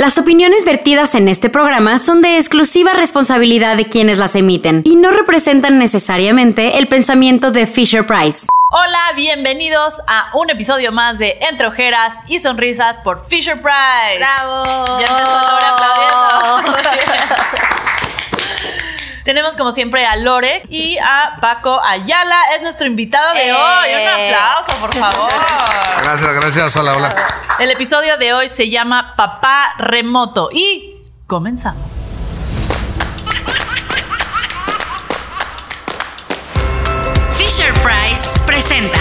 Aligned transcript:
Las 0.00 0.16
opiniones 0.16 0.64
vertidas 0.64 1.14
en 1.14 1.28
este 1.28 1.50
programa 1.50 1.98
son 1.98 2.22
de 2.22 2.38
exclusiva 2.38 2.94
responsabilidad 2.94 3.76
de 3.76 3.86
quienes 3.86 4.16
las 4.16 4.34
emiten 4.34 4.80
y 4.86 4.96
no 4.96 5.10
representan 5.10 5.78
necesariamente 5.78 6.78
el 6.78 6.88
pensamiento 6.88 7.50
de 7.50 7.66
Fisher 7.66 8.06
Price. 8.06 8.46
Hola, 8.70 9.12
bienvenidos 9.14 10.00
a 10.06 10.30
un 10.32 10.48
episodio 10.48 10.90
más 10.90 11.18
de 11.18 11.36
Entre 11.50 11.66
Ojeras 11.66 12.14
y 12.28 12.38
Sonrisas 12.38 12.96
por 12.96 13.26
Fisher 13.26 13.60
Price. 13.60 14.16
¡Bravo! 14.16 14.98
Ya 14.98 15.06
empezó 15.06 15.38
Lore 15.38 15.66
aplaudiendo. 15.66 16.80
Tenemos 19.30 19.56
como 19.56 19.70
siempre 19.70 20.04
a 20.04 20.16
Lore 20.16 20.64
y 20.70 20.98
a 20.98 21.36
Paco 21.40 21.80
Ayala. 21.84 22.36
Es 22.56 22.62
nuestro 22.62 22.88
invitado 22.88 23.32
de 23.32 23.46
¡Eh! 23.46 23.52
hoy. 23.52 23.88
Un 23.94 24.08
aplauso, 24.08 24.80
por 24.80 24.92
favor. 24.92 25.30
Gracias, 26.02 26.34
gracias. 26.34 26.76
Hola, 26.76 26.96
hola. 26.96 27.14
El 27.60 27.70
episodio 27.70 28.16
de 28.16 28.32
hoy 28.32 28.48
se 28.48 28.70
llama 28.70 29.14
Papá 29.14 29.74
Remoto 29.78 30.48
y 30.52 30.96
comenzamos. 31.28 31.80
Fisher 37.30 37.72
Price 37.74 38.28
presenta 38.46 38.98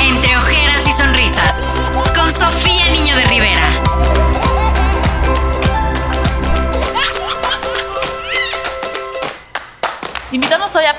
Entre 0.00 0.36
ojeras 0.38 0.88
y 0.88 0.92
sonrisas 0.92 1.74
con 2.14 2.32
Sofía 2.32 2.88
Niño 2.88 3.14
de 3.14 3.26
Rivera. 3.26 3.59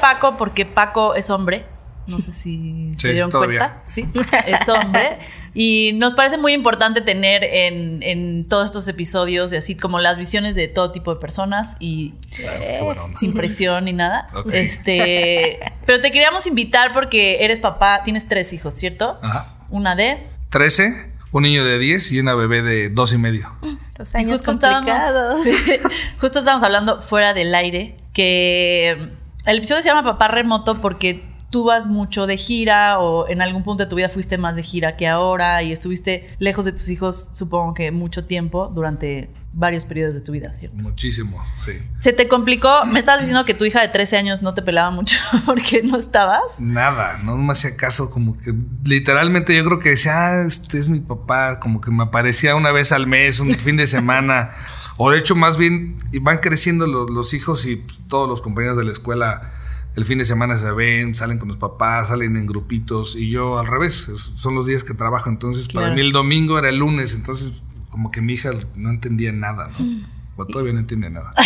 A 0.01 0.13
Paco 0.13 0.37
porque 0.37 0.65
Paco 0.65 1.15
es 1.15 1.29
hombre. 1.29 1.65
No 2.07 2.19
sé 2.19 2.31
si 2.31 2.93
se 2.97 3.07
Sí, 3.07 3.13
dieron 3.13 3.29
todavía. 3.31 3.59
cuenta. 3.59 3.81
Sí, 3.85 4.07
es 4.47 4.67
hombre. 4.69 5.19
Y 5.53 5.91
nos 5.95 6.13
parece 6.13 6.37
muy 6.37 6.53
importante 6.53 7.01
tener 7.01 7.43
en, 7.43 8.01
en 8.03 8.47
todos 8.47 8.65
estos 8.65 8.87
episodios 8.87 9.51
y 9.51 9.57
así 9.57 9.75
como 9.75 9.99
las 9.99 10.17
visiones 10.17 10.55
de 10.55 10.67
todo 10.69 10.91
tipo 10.93 11.13
de 11.13 11.19
personas 11.19 11.75
y 11.79 12.13
sin 13.13 13.33
presión 13.33 13.85
ni 13.85 13.93
nada. 13.93 14.29
Este, 14.51 15.59
pero 15.85 15.99
te 16.01 16.11
queríamos 16.11 16.47
invitar 16.47 16.93
porque 16.93 17.43
eres 17.43 17.59
papá, 17.59 18.01
tienes 18.03 18.27
tres 18.27 18.53
hijos, 18.53 18.73
¿cierto? 18.73 19.19
Ajá. 19.21 19.55
Una 19.69 19.95
de 19.95 20.25
13, 20.51 21.11
un 21.31 21.43
niño 21.43 21.63
de 21.65 21.79
10 21.79 22.11
y 22.13 22.19
una 22.19 22.33
bebé 22.35 22.61
de 22.61 22.89
dos 22.89 23.13
y 23.13 23.17
medio. 23.17 23.53
Los 23.97 24.13
Y 24.13 24.17
años 24.17 24.39
justo 24.39 24.51
estábamos, 24.53 25.43
sí, 25.43 25.51
justo 26.21 26.39
estábamos 26.39 26.63
hablando 26.63 27.01
fuera 27.01 27.33
del 27.33 27.53
aire 27.53 27.97
que 28.13 29.09
el 29.45 29.57
episodio 29.57 29.81
se 29.81 29.89
llama 29.89 30.03
Papá 30.03 30.27
Remoto 30.27 30.81
porque 30.81 31.23
tú 31.49 31.65
vas 31.65 31.85
mucho 31.85 32.27
de 32.27 32.37
gira 32.37 32.99
o 32.99 33.27
en 33.27 33.41
algún 33.41 33.63
punto 33.63 33.83
de 33.83 33.89
tu 33.89 33.95
vida 33.97 34.09
fuiste 34.09 34.37
más 34.37 34.55
de 34.55 34.63
gira 34.63 34.95
que 34.95 35.07
ahora 35.07 35.61
y 35.63 35.71
estuviste 35.71 36.33
lejos 36.39 36.65
de 36.65 36.71
tus 36.71 36.89
hijos 36.89 37.29
supongo 37.33 37.73
que 37.73 37.91
mucho 37.91 38.25
tiempo 38.25 38.71
durante 38.73 39.29
varios 39.53 39.85
periodos 39.85 40.13
de 40.13 40.21
tu 40.21 40.31
vida, 40.31 40.53
¿cierto? 40.53 40.77
Muchísimo, 40.77 41.43
sí. 41.57 41.73
Se 41.99 42.13
te 42.13 42.27
complicó, 42.27 42.85
me 42.85 42.99
estabas 42.99 43.21
diciendo 43.21 43.43
que 43.45 43.53
tu 43.53 43.65
hija 43.65 43.81
de 43.81 43.89
13 43.89 44.17
años 44.17 44.41
no 44.41 44.53
te 44.53 44.61
pelaba 44.61 44.91
mucho 44.91 45.17
porque 45.45 45.83
no 45.83 45.97
estabas. 45.97 46.59
Nada, 46.59 47.19
no 47.23 47.37
me 47.37 47.51
hacía 47.51 47.75
caso, 47.75 48.09
como 48.09 48.37
que 48.37 48.53
literalmente 48.85 49.55
yo 49.55 49.65
creo 49.65 49.79
que 49.79 49.89
decía, 49.89 50.27
ah, 50.27 50.45
este 50.47 50.79
es 50.79 50.87
mi 50.89 51.01
papá, 51.01 51.59
como 51.59 51.81
que 51.81 51.91
me 51.91 52.03
aparecía 52.03 52.55
una 52.55 52.71
vez 52.71 52.91
al 52.91 53.07
mes, 53.07 53.39
un 53.39 53.53
fin 53.55 53.77
de 53.77 53.87
semana. 53.87 54.51
O 55.03 55.09
de 55.11 55.17
hecho, 55.19 55.35
más 55.35 55.57
bien, 55.57 55.97
y 56.11 56.19
van 56.19 56.37
creciendo 56.37 56.85
los, 56.85 57.09
los 57.09 57.33
hijos 57.33 57.65
y 57.65 57.77
pues, 57.77 58.01
todos 58.07 58.29
los 58.29 58.41
compañeros 58.41 58.77
de 58.77 58.83
la 58.83 58.91
escuela 58.91 59.51
el 59.95 60.05
fin 60.05 60.19
de 60.19 60.25
semana 60.25 60.57
se 60.57 60.71
ven, 60.71 61.15
salen 61.15 61.37
con 61.39 61.47
los 61.47 61.57
papás, 61.57 62.09
salen 62.09 62.37
en 62.37 62.45
grupitos 62.45 63.15
y 63.15 63.29
yo 63.31 63.57
al 63.59 63.65
revés, 63.67 64.07
es- 64.09 64.21
son 64.21 64.53
los 64.55 64.65
días 64.67 64.83
que 64.83 64.93
trabajo, 64.93 65.29
entonces 65.29 65.67
para 65.67 65.87
mí 65.95 66.01
el 66.01 66.11
domingo 66.11 66.57
era 66.59 66.69
el 66.69 66.77
lunes, 66.77 67.13
entonces 67.15 67.63
como 67.89 68.11
que 68.11 68.21
mi 68.21 68.33
hija 68.33 68.51
no 68.75 68.89
entendía 68.89 69.31
nada, 69.31 69.69
¿no? 69.69 69.79
Mm. 69.83 70.05
O 70.37 70.45
todavía 70.45 70.71
no 70.73 70.79
entiende 70.79 71.09
nada. 71.09 71.33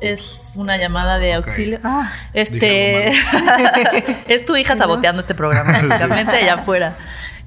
Es 0.00 0.52
una 0.56 0.76
llamada 0.76 1.18
de 1.18 1.32
auxilio. 1.34 1.78
Ah, 1.82 2.10
Este 2.34 3.08
es 4.28 4.44
tu 4.44 4.54
hija 4.56 4.76
saboteando 4.76 5.20
este 5.20 5.34
programa, 5.34 5.72
básicamente 5.88 6.36
allá 6.36 6.54
afuera. 6.60 6.98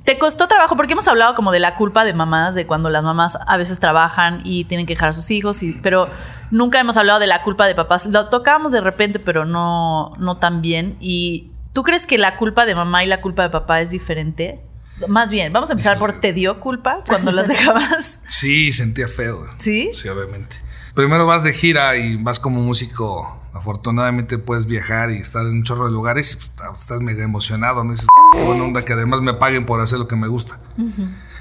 ¿Te 0.08 0.18
costó 0.18 0.48
trabajo? 0.48 0.78
Porque 0.78 0.94
hemos 0.94 1.10
hablado 1.10 1.36
como 1.36 1.52
de 1.52 1.60
la 1.60 1.76
culpa 1.76 2.06
de 2.06 2.14
mamás, 2.14 2.56
de 2.56 2.66
cuando 2.66 2.90
las 2.90 3.04
mamás 3.04 3.38
a 3.46 3.58
veces 3.58 3.82
trabajan 3.82 4.40
y 4.46 4.64
tienen 4.64 4.86
que 4.86 4.94
dejar 4.94 5.10
a 5.10 5.12
sus 5.12 5.30
hijos, 5.32 5.62
y, 5.62 5.74
pero 5.84 6.10
nunca 6.50 6.80
hemos 6.80 6.96
hablado 6.96 7.20
de 7.20 7.28
la 7.28 7.44
culpa 7.44 7.68
de 7.68 7.76
papás. 7.76 8.06
Lo 8.06 8.30
tocábamos 8.30 8.72
de 8.72 8.80
repente, 8.80 9.20
pero 9.20 9.44
no, 9.44 10.14
no 10.18 10.38
tan 10.38 10.62
bien. 10.62 10.96
¿Y 11.02 11.52
tú 11.74 11.84
crees 11.84 12.08
que 12.08 12.18
la 12.18 12.38
culpa 12.38 12.66
de 12.66 12.74
mamá 12.74 13.04
y 13.04 13.08
la 13.08 13.20
culpa 13.20 13.44
de 13.44 13.50
papá 13.50 13.82
es 13.82 13.90
diferente? 13.90 14.62
Más 15.10 15.30
bien, 15.30 15.52
vamos 15.52 15.72
a 15.72 15.74
empezar 15.74 16.00
por 16.00 16.22
¿te 16.22 16.32
dio 16.32 16.62
culpa 16.62 17.04
cuando 17.06 17.34
las 17.34 17.50
dejabas? 17.50 18.20
Sí, 18.28 18.72
sentía 18.72 19.10
feo. 19.10 19.46
¿Sí? 19.58 19.92
Sí, 19.94 20.08
obviamente. 20.08 20.56
Primero 20.96 21.26
vas 21.28 21.44
de 21.44 21.52
gira 21.52 21.98
y 21.98 22.16
vas 22.16 22.40
como 22.40 22.62
músico. 22.62 23.42
Afortunadamente 23.58 24.38
puedes 24.38 24.66
viajar 24.66 25.12
y 25.12 25.18
estar 25.18 25.46
en 25.46 25.54
un 25.54 25.64
chorro 25.64 25.86
de 25.86 25.92
lugares 25.92 26.34
y 26.34 26.36
pues, 26.38 26.52
estás- 26.82 27.02
mega 27.02 27.24
emocionado, 27.24 27.84
¿no? 27.84 27.92
Dices, 27.92 28.08
buena 28.34 28.64
onda 28.64 28.86
que 28.86 28.94
además 28.94 29.22
me 29.22 29.34
paguen 29.34 29.66
por 29.66 29.82
hacer 29.82 30.00
lo 30.00 30.08
que 30.08 30.16
me 30.16 30.28
gusta. 30.28 30.60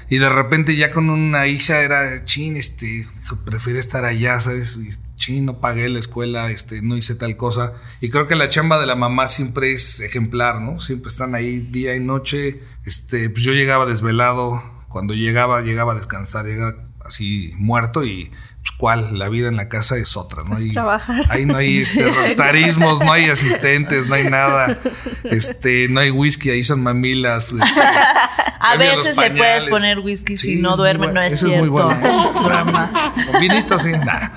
Y 0.09 0.17
de 0.19 0.29
repente 0.29 0.75
ya 0.75 0.91
con 0.91 1.09
una 1.09 1.47
hija 1.47 1.81
era, 1.81 2.23
chin, 2.25 2.55
este, 2.55 3.05
prefiero 3.45 3.79
estar 3.79 4.05
allá, 4.05 4.39
¿sabes? 4.39 4.77
Y, 4.77 4.89
chin, 5.15 5.45
no 5.45 5.59
pagué 5.59 5.89
la 5.89 5.99
escuela, 5.99 6.49
este, 6.51 6.81
no 6.81 6.95
hice 6.95 7.15
tal 7.15 7.35
cosa. 7.35 7.73
Y 8.01 8.09
creo 8.09 8.27
que 8.27 8.35
la 8.35 8.47
chamba 8.49 8.79
de 8.79 8.85
la 8.85 8.95
mamá 8.95 9.27
siempre 9.27 9.73
es 9.73 9.99
ejemplar, 9.99 10.61
¿no? 10.61 10.79
Siempre 10.79 11.09
están 11.09 11.35
ahí 11.35 11.59
día 11.59 11.95
y 11.95 11.99
noche. 11.99 12.61
Este, 12.85 13.29
pues 13.29 13.43
yo 13.43 13.51
llegaba 13.53 13.85
desvelado, 13.85 14.63
cuando 14.87 15.13
llegaba, 15.13 15.61
llegaba 15.61 15.91
a 15.93 15.95
descansar, 15.95 16.45
llegaba 16.45 16.86
así 17.07 17.53
muerto 17.57 18.03
y 18.03 18.31
pues, 18.67 18.77
cuál, 18.77 19.17
la 19.17 19.29
vida 19.29 19.47
en 19.47 19.55
la 19.55 19.69
casa 19.69 19.97
es 19.97 20.17
otra, 20.17 20.43
¿no? 20.43 20.55
Ahí, 20.55 20.71
trabajar. 20.71 21.23
ahí 21.29 21.45
no 21.45 21.57
hay 21.57 21.77
este, 21.77 22.03
rockstarismos, 22.05 22.99
no 22.99 23.11
hay 23.11 23.29
asistentes, 23.29 24.07
no 24.07 24.15
hay 24.15 24.25
nada, 24.25 24.77
este, 25.23 25.87
no 25.89 25.99
hay 25.99 26.11
whisky, 26.11 26.49
ahí 26.49 26.63
son 26.63 26.81
mamilas. 26.81 27.51
este, 27.51 27.71
A 28.59 28.75
veces 28.77 29.15
le 29.15 29.31
puedes 29.31 29.65
poner 29.67 29.99
whisky 29.99 30.37
Sí, 30.37 30.55
si 30.55 30.61
no 30.61 30.75
duerme, 30.75 31.11
no 31.11 31.21
es 31.21 31.33
Eso 31.33 31.47
cierto. 31.47 31.65
es 31.65 31.71
muy 31.71 31.81
bueno. 31.81 32.89
Vinito, 33.39 33.79
sí, 33.79 33.91
nada. 33.91 34.33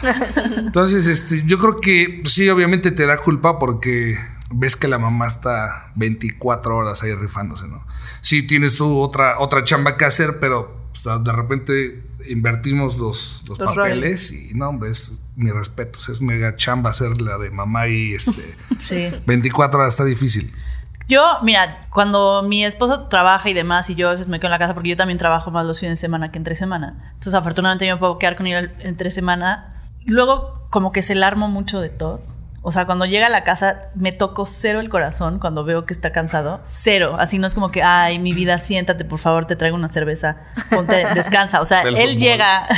Entonces, 0.56 1.06
este, 1.06 1.42
yo 1.44 1.58
creo 1.58 1.76
que 1.76 2.22
sí, 2.24 2.48
obviamente 2.48 2.90
te 2.90 3.06
da 3.06 3.18
culpa 3.18 3.58
porque 3.58 4.16
ves 4.50 4.76
que 4.76 4.88
la 4.88 4.98
mamá 4.98 5.26
está 5.26 5.92
24 5.96 6.76
horas 6.76 7.02
ahí 7.02 7.14
rifándose, 7.14 7.68
¿no? 7.68 7.86
Sí, 8.20 8.46
tienes 8.46 8.76
tú 8.76 9.00
otra, 9.00 9.38
otra 9.38 9.64
chamba 9.64 9.96
que 9.96 10.04
hacer, 10.04 10.38
pero 10.40 10.79
o 11.00 11.02
sea, 11.02 11.18
de 11.18 11.32
repente 11.32 12.02
invertimos 12.28 12.98
los, 12.98 13.42
los 13.48 13.58
Los 13.58 13.74
papeles 13.74 14.32
y 14.32 14.52
no, 14.52 14.68
hombre, 14.68 14.90
es 14.90 15.22
mi 15.34 15.50
respeto. 15.50 15.98
es 16.12 16.20
mega 16.20 16.56
chamba 16.56 16.90
hacer 16.90 17.22
la 17.22 17.38
de 17.38 17.48
mamá 17.50 17.88
y 17.88 18.12
este, 18.12 18.54
Sí. 18.80 19.10
24 19.24 19.80
horas 19.80 19.94
está 19.94 20.04
difícil. 20.04 20.52
Yo, 21.08 21.24
mira, 21.42 21.86
cuando 21.90 22.42
mi 22.42 22.64
esposo 22.66 23.08
trabaja 23.08 23.48
y 23.48 23.54
demás, 23.54 23.88
y 23.88 23.94
yo 23.94 24.10
a 24.10 24.12
veces 24.12 24.28
me 24.28 24.38
quedo 24.38 24.48
en 24.48 24.52
la 24.52 24.58
casa 24.58 24.74
porque 24.74 24.90
yo 24.90 24.96
también 24.98 25.16
trabajo 25.16 25.50
más 25.50 25.64
los 25.64 25.80
fines 25.80 25.98
de 25.98 26.00
semana 26.00 26.30
que 26.30 26.36
entre 26.36 26.54
semana. 26.54 27.12
Entonces, 27.14 27.32
afortunadamente, 27.32 27.86
yo 27.86 27.94
me 27.94 27.98
puedo 27.98 28.18
quedar 28.18 28.36
con 28.36 28.46
él 28.46 28.70
entre 28.80 29.10
semana. 29.10 29.82
Luego, 30.04 30.66
como 30.68 30.92
que 30.92 31.02
se 31.02 31.14
le 31.14 31.24
armo 31.24 31.48
mucho 31.48 31.80
de 31.80 31.88
tos. 31.88 32.36
O 32.62 32.72
sea, 32.72 32.84
cuando 32.84 33.06
llega 33.06 33.26
a 33.26 33.30
la 33.30 33.42
casa, 33.42 33.88
me 33.94 34.12
toco 34.12 34.44
cero 34.44 34.80
el 34.80 34.90
corazón 34.90 35.38
cuando 35.38 35.64
veo 35.64 35.86
que 35.86 35.94
está 35.94 36.12
cansado. 36.12 36.60
Cero. 36.62 37.16
Así 37.18 37.38
no 37.38 37.46
es 37.46 37.54
como 37.54 37.70
que, 37.70 37.82
ay, 37.82 38.18
mi 38.18 38.34
vida, 38.34 38.58
siéntate, 38.58 39.04
por 39.06 39.18
favor, 39.18 39.46
te 39.46 39.56
traigo 39.56 39.76
una 39.76 39.88
cerveza, 39.88 40.36
ponte, 40.68 41.04
descansa. 41.14 41.62
O 41.62 41.64
sea, 41.64 41.82
él 41.82 41.94
fútbol. 41.96 42.16
llega 42.16 42.68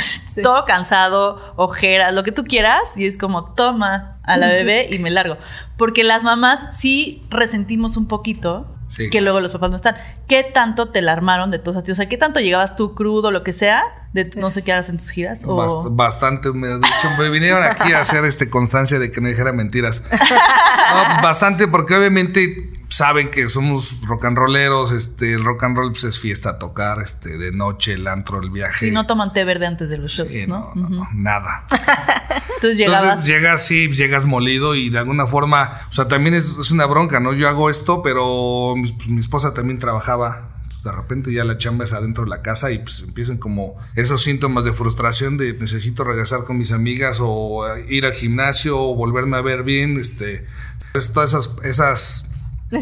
todo 0.41 0.63
cansado, 0.65 1.53
ojeras, 1.57 2.13
lo 2.13 2.23
que 2.23 2.31
tú 2.31 2.45
quieras, 2.45 2.95
y 2.95 3.07
es 3.07 3.17
como, 3.17 3.53
toma 3.55 4.19
a 4.23 4.37
la 4.37 4.47
bebé 4.47 4.87
y 4.89 4.99
me 4.99 5.11
largo. 5.11 5.37
Porque 5.77 6.03
las 6.05 6.23
mamás 6.23 6.77
sí 6.77 7.25
resentimos 7.29 7.97
un 7.97 8.07
poquito 8.07 8.69
Sí. 8.87 9.09
que 9.09 9.21
luego 9.21 9.39
los 9.39 9.51
papás 9.51 9.69
no 9.71 9.75
están. 9.75 9.95
¿Qué 10.27 10.43
tanto 10.43 10.89
te 10.89 11.01
la 11.01 11.13
armaron 11.13 11.49
de 11.51 11.57
tos 11.57 11.75
a 11.75 11.81
ti? 11.83 11.91
O 11.91 11.95
sea, 11.95 12.07
¿qué 12.07 12.17
tanto 12.17 12.39
llegabas 12.39 12.75
tú 12.75 12.93
crudo, 12.93 13.31
lo 13.31 13.41
que 13.43 13.51
sea, 13.51 13.81
de 14.13 14.29
no 14.37 14.49
sé 14.51 14.63
qué 14.63 14.71
hagas 14.73 14.89
en 14.89 14.97
tus 14.97 15.09
giras? 15.09 15.39
O... 15.45 15.55
Bast- 15.57 15.95
bastante. 15.95 16.51
Me, 16.53 16.67
de 16.67 16.77
hecho, 16.77 17.09
me 17.19 17.29
vinieron 17.29 17.63
aquí 17.63 17.91
a 17.93 18.01
hacer 18.01 18.23
este 18.25 18.49
constancia 18.49 18.99
de 18.99 19.11
que 19.11 19.19
no 19.21 19.27
dijera 19.27 19.51
mentiras. 19.53 20.03
No, 20.11 21.05
pues 21.07 21.21
bastante, 21.21 21.67
porque 21.67 21.95
obviamente 21.95 22.69
saben 22.89 23.31
que 23.31 23.49
somos 23.49 24.05
rock 24.07 24.25
and 24.25 24.37
rolleros. 24.37 24.91
Este, 24.91 25.33
el 25.33 25.43
rock 25.43 25.63
and 25.63 25.75
roll 25.77 25.91
pues, 25.91 26.03
es 26.03 26.19
fiesta, 26.19 26.59
tocar, 26.59 26.99
este, 26.99 27.39
de 27.39 27.51
noche, 27.51 27.93
el 27.93 28.07
antro, 28.07 28.39
el 28.39 28.51
viaje. 28.51 28.85
Si 28.85 28.91
no 28.91 29.07
toman 29.07 29.33
té 29.33 29.43
verde 29.45 29.65
antes 29.65 29.89
de 29.89 29.97
los 29.97 30.11
shows, 30.11 30.31
Sí, 30.31 30.45
¿no? 30.45 30.71
no, 30.75 30.89
no, 30.89 30.89
no, 30.97 31.07
nada. 31.15 31.65
Entonces 32.55 32.77
llegabas. 32.77 33.03
Entonces 33.03 33.27
llegas 33.27 33.61
así, 33.61 33.87
llegas 33.89 34.25
molido 34.25 34.75
y 34.75 34.89
de 34.91 34.99
alguna 34.99 35.25
forma, 35.25 35.81
o 35.89 35.93
sea, 35.93 36.07
también 36.07 36.35
es, 36.35 36.45
es 36.45 36.69
una 36.69 36.85
bronca, 36.85 37.19
¿no? 37.19 37.33
Yo 37.33 37.49
hago 37.49 37.69
esto, 37.71 38.03
pero 38.03 38.75
pues, 38.79 38.93
mi 39.07 39.19
esposa 39.19 39.55
también 39.55 39.79
trabajaba. 39.79 40.49
De 40.83 40.91
repente 40.91 41.31
ya 41.31 41.43
la 41.45 41.57
chamba 41.57 41.85
es 41.85 41.93
adentro 41.93 42.25
de 42.25 42.29
la 42.29 42.41
casa 42.41 42.71
y 42.71 42.79
pues 42.79 42.99
empiezan 42.99 43.37
como 43.37 43.77
esos 43.95 44.21
síntomas 44.21 44.65
de 44.65 44.73
frustración 44.73 45.37
de 45.37 45.53
necesito 45.53 46.03
regresar 46.03 46.43
con 46.43 46.57
mis 46.57 46.71
amigas 46.71 47.19
o 47.21 47.67
eh, 47.73 47.85
ir 47.89 48.05
al 48.05 48.13
gimnasio 48.13 48.77
o 48.79 48.95
volverme 48.95 49.37
a 49.37 49.41
ver 49.41 49.63
bien, 49.63 49.97
este, 49.97 50.45
pues, 50.91 51.13
todas 51.13 51.29
esas, 51.29 51.55
esas 51.63 52.25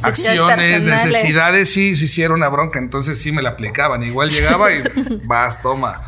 acciones, 0.04 0.82
necesidades, 0.82 1.70
sí, 1.70 1.96
se 1.96 2.06
hicieron 2.06 2.38
una 2.38 2.50
bronca, 2.50 2.80
entonces 2.80 3.20
sí 3.20 3.32
me 3.32 3.42
la 3.42 3.50
aplicaban. 3.50 4.04
Igual 4.04 4.30
llegaba 4.30 4.74
y 4.74 4.82
vas, 5.26 5.62
toma. 5.62 6.06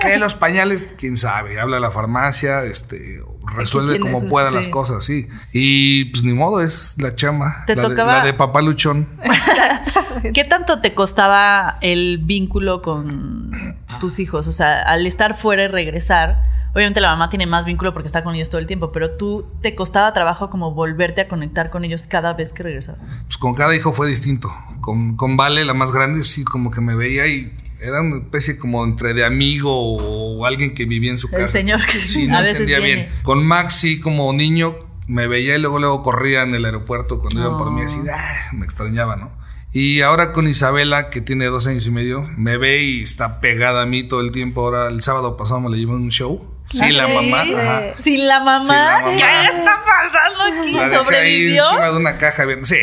¿Qué 0.00 0.16
los 0.18 0.34
pañales? 0.34 0.86
Quién 0.96 1.16
sabe, 1.16 1.58
habla 1.58 1.78
a 1.78 1.80
la 1.80 1.90
farmacia, 1.90 2.64
este, 2.64 3.22
resuelve 3.52 4.00
como 4.00 4.26
puedan 4.26 4.54
las 4.54 4.68
cosas, 4.68 5.04
sí. 5.04 5.28
Y 5.52 6.06
pues 6.06 6.24
ni 6.24 6.32
modo, 6.32 6.60
es 6.60 6.96
la 6.98 7.14
chama. 7.14 7.64
¿Te 7.66 7.76
la, 7.76 7.82
tocaba? 7.82 8.14
de, 8.14 8.18
la 8.20 8.24
de 8.26 8.34
papá 8.34 8.62
luchón. 8.62 9.08
¿Qué 10.34 10.44
tanto 10.44 10.80
te 10.80 10.94
costaba 10.94 11.78
el 11.80 12.18
vínculo 12.18 12.82
con 12.82 13.76
tus 14.00 14.18
hijos? 14.18 14.46
O 14.46 14.52
sea, 14.52 14.82
al 14.82 15.06
estar 15.06 15.36
fuera 15.36 15.64
y 15.64 15.68
regresar, 15.68 16.42
obviamente 16.74 17.00
la 17.00 17.10
mamá 17.10 17.30
tiene 17.30 17.46
más 17.46 17.64
vínculo 17.64 17.92
porque 17.92 18.06
está 18.06 18.24
con 18.24 18.34
ellos 18.34 18.50
todo 18.50 18.60
el 18.60 18.66
tiempo, 18.66 18.92
pero 18.92 19.12
tú 19.12 19.46
te 19.62 19.74
costaba 19.74 20.12
trabajo 20.12 20.50
como 20.50 20.72
volverte 20.72 21.20
a 21.20 21.28
conectar 21.28 21.70
con 21.70 21.84
ellos 21.84 22.06
cada 22.06 22.34
vez 22.34 22.52
que 22.52 22.62
regresaba. 22.62 22.98
Pues 23.26 23.38
con 23.38 23.54
cada 23.54 23.74
hijo 23.74 23.92
fue 23.92 24.08
distinto. 24.08 24.52
Con, 24.80 25.16
con 25.16 25.36
Vale, 25.36 25.64
la 25.64 25.74
más 25.74 25.92
grande, 25.92 26.24
sí, 26.24 26.44
como 26.44 26.70
que 26.70 26.80
me 26.80 26.94
veía 26.94 27.26
y 27.26 27.52
era 27.80 28.00
una 28.00 28.16
especie 28.16 28.56
como 28.58 28.84
entre 28.84 29.14
de 29.14 29.24
amigo 29.24 29.70
o 29.96 30.46
alguien 30.46 30.74
que 30.74 30.84
vivía 30.84 31.10
en 31.10 31.18
su 31.18 31.26
El 31.28 31.32
casa. 31.32 31.48
señor 31.48 31.84
que 31.86 31.98
sí, 31.98 32.24
a 32.28 32.32
no 32.32 32.38
veces 32.42 32.50
entendía 32.60 32.78
viene. 32.78 33.02
bien. 33.10 33.14
Con 33.22 33.46
Max, 33.46 33.74
sí, 33.74 34.00
como 34.00 34.32
niño, 34.32 34.74
me 35.06 35.26
veía 35.26 35.56
y 35.56 35.60
luego 35.60 35.78
luego 35.78 36.02
corría 36.02 36.42
en 36.42 36.54
el 36.54 36.64
aeropuerto 36.64 37.18
cuando 37.20 37.40
iban 37.40 37.58
por 37.58 37.70
mí 37.70 37.82
así, 37.82 37.98
"Ah", 38.12 38.48
me 38.52 38.64
extrañaba, 38.64 39.16
¿no? 39.16 39.32
Y 39.72 40.02
ahora 40.02 40.32
con 40.32 40.46
Isabela, 40.46 41.10
que 41.10 41.20
tiene 41.20 41.46
dos 41.46 41.66
años 41.66 41.84
y 41.86 41.90
medio, 41.90 42.30
me 42.36 42.56
ve 42.58 42.82
y 42.84 43.02
está 43.02 43.40
pegada 43.40 43.82
a 43.82 43.86
mí 43.86 44.04
todo 44.06 44.20
el 44.20 44.30
tiempo. 44.30 44.60
Ahora 44.62 44.86
el 44.86 45.02
sábado 45.02 45.36
pasado 45.36 45.60
me 45.60 45.68
la 45.70 45.76
llevé 45.76 45.92
a 45.92 45.96
un 45.96 46.10
show. 46.10 46.53
Sí, 46.66 46.90
la 46.92 47.06
mamá. 47.06 47.42
ajá. 47.42 47.82
Sin 47.98 48.26
la 48.26 48.40
mamá. 48.40 48.60
Sin 48.60 48.68
la 48.68 49.00
mamá. 49.02 49.16
¿Qué 49.16 49.44
está 49.44 49.80
pasando 49.84 50.42
aquí? 50.62 50.72
La 50.72 50.84
dejé 50.84 50.96
ahí 50.96 51.04
¿Sobrevivió? 51.04 51.62
encima 51.64 51.90
de 51.90 51.96
una 51.96 52.18
caja. 52.18 52.44
bien- 52.46 52.64
Sí, 52.64 52.76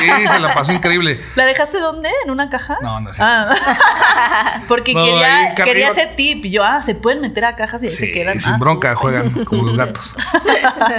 sí, 0.00 0.28
se 0.28 0.38
la 0.40 0.54
pasó 0.54 0.72
increíble. 0.72 1.20
¿La 1.36 1.44
dejaste 1.44 1.78
dónde? 1.78 2.08
¿En 2.24 2.30
una 2.30 2.48
caja? 2.50 2.78
No, 2.82 2.98
no 3.00 3.12
sé. 3.12 3.22
Ah. 3.22 3.52
Porque 4.68 4.94
No, 4.94 5.04
quería, 5.04 5.54
quería 5.54 5.88
ese 5.90 6.06
tip. 6.16 6.44
Y 6.46 6.50
yo, 6.50 6.64
ah, 6.64 6.82
se 6.82 6.94
pueden 6.94 7.20
meter 7.20 7.44
a 7.44 7.56
cajas 7.56 7.82
y 7.82 7.86
ahí 7.86 7.90
Sí, 7.90 8.06
se 8.06 8.12
quedan. 8.12 8.40
sin 8.40 8.54
Ah, 8.54 8.58
bronca 8.58 8.94
juegan 8.94 9.30
como 9.44 9.64
los 9.64 9.76
gatos. 9.76 10.16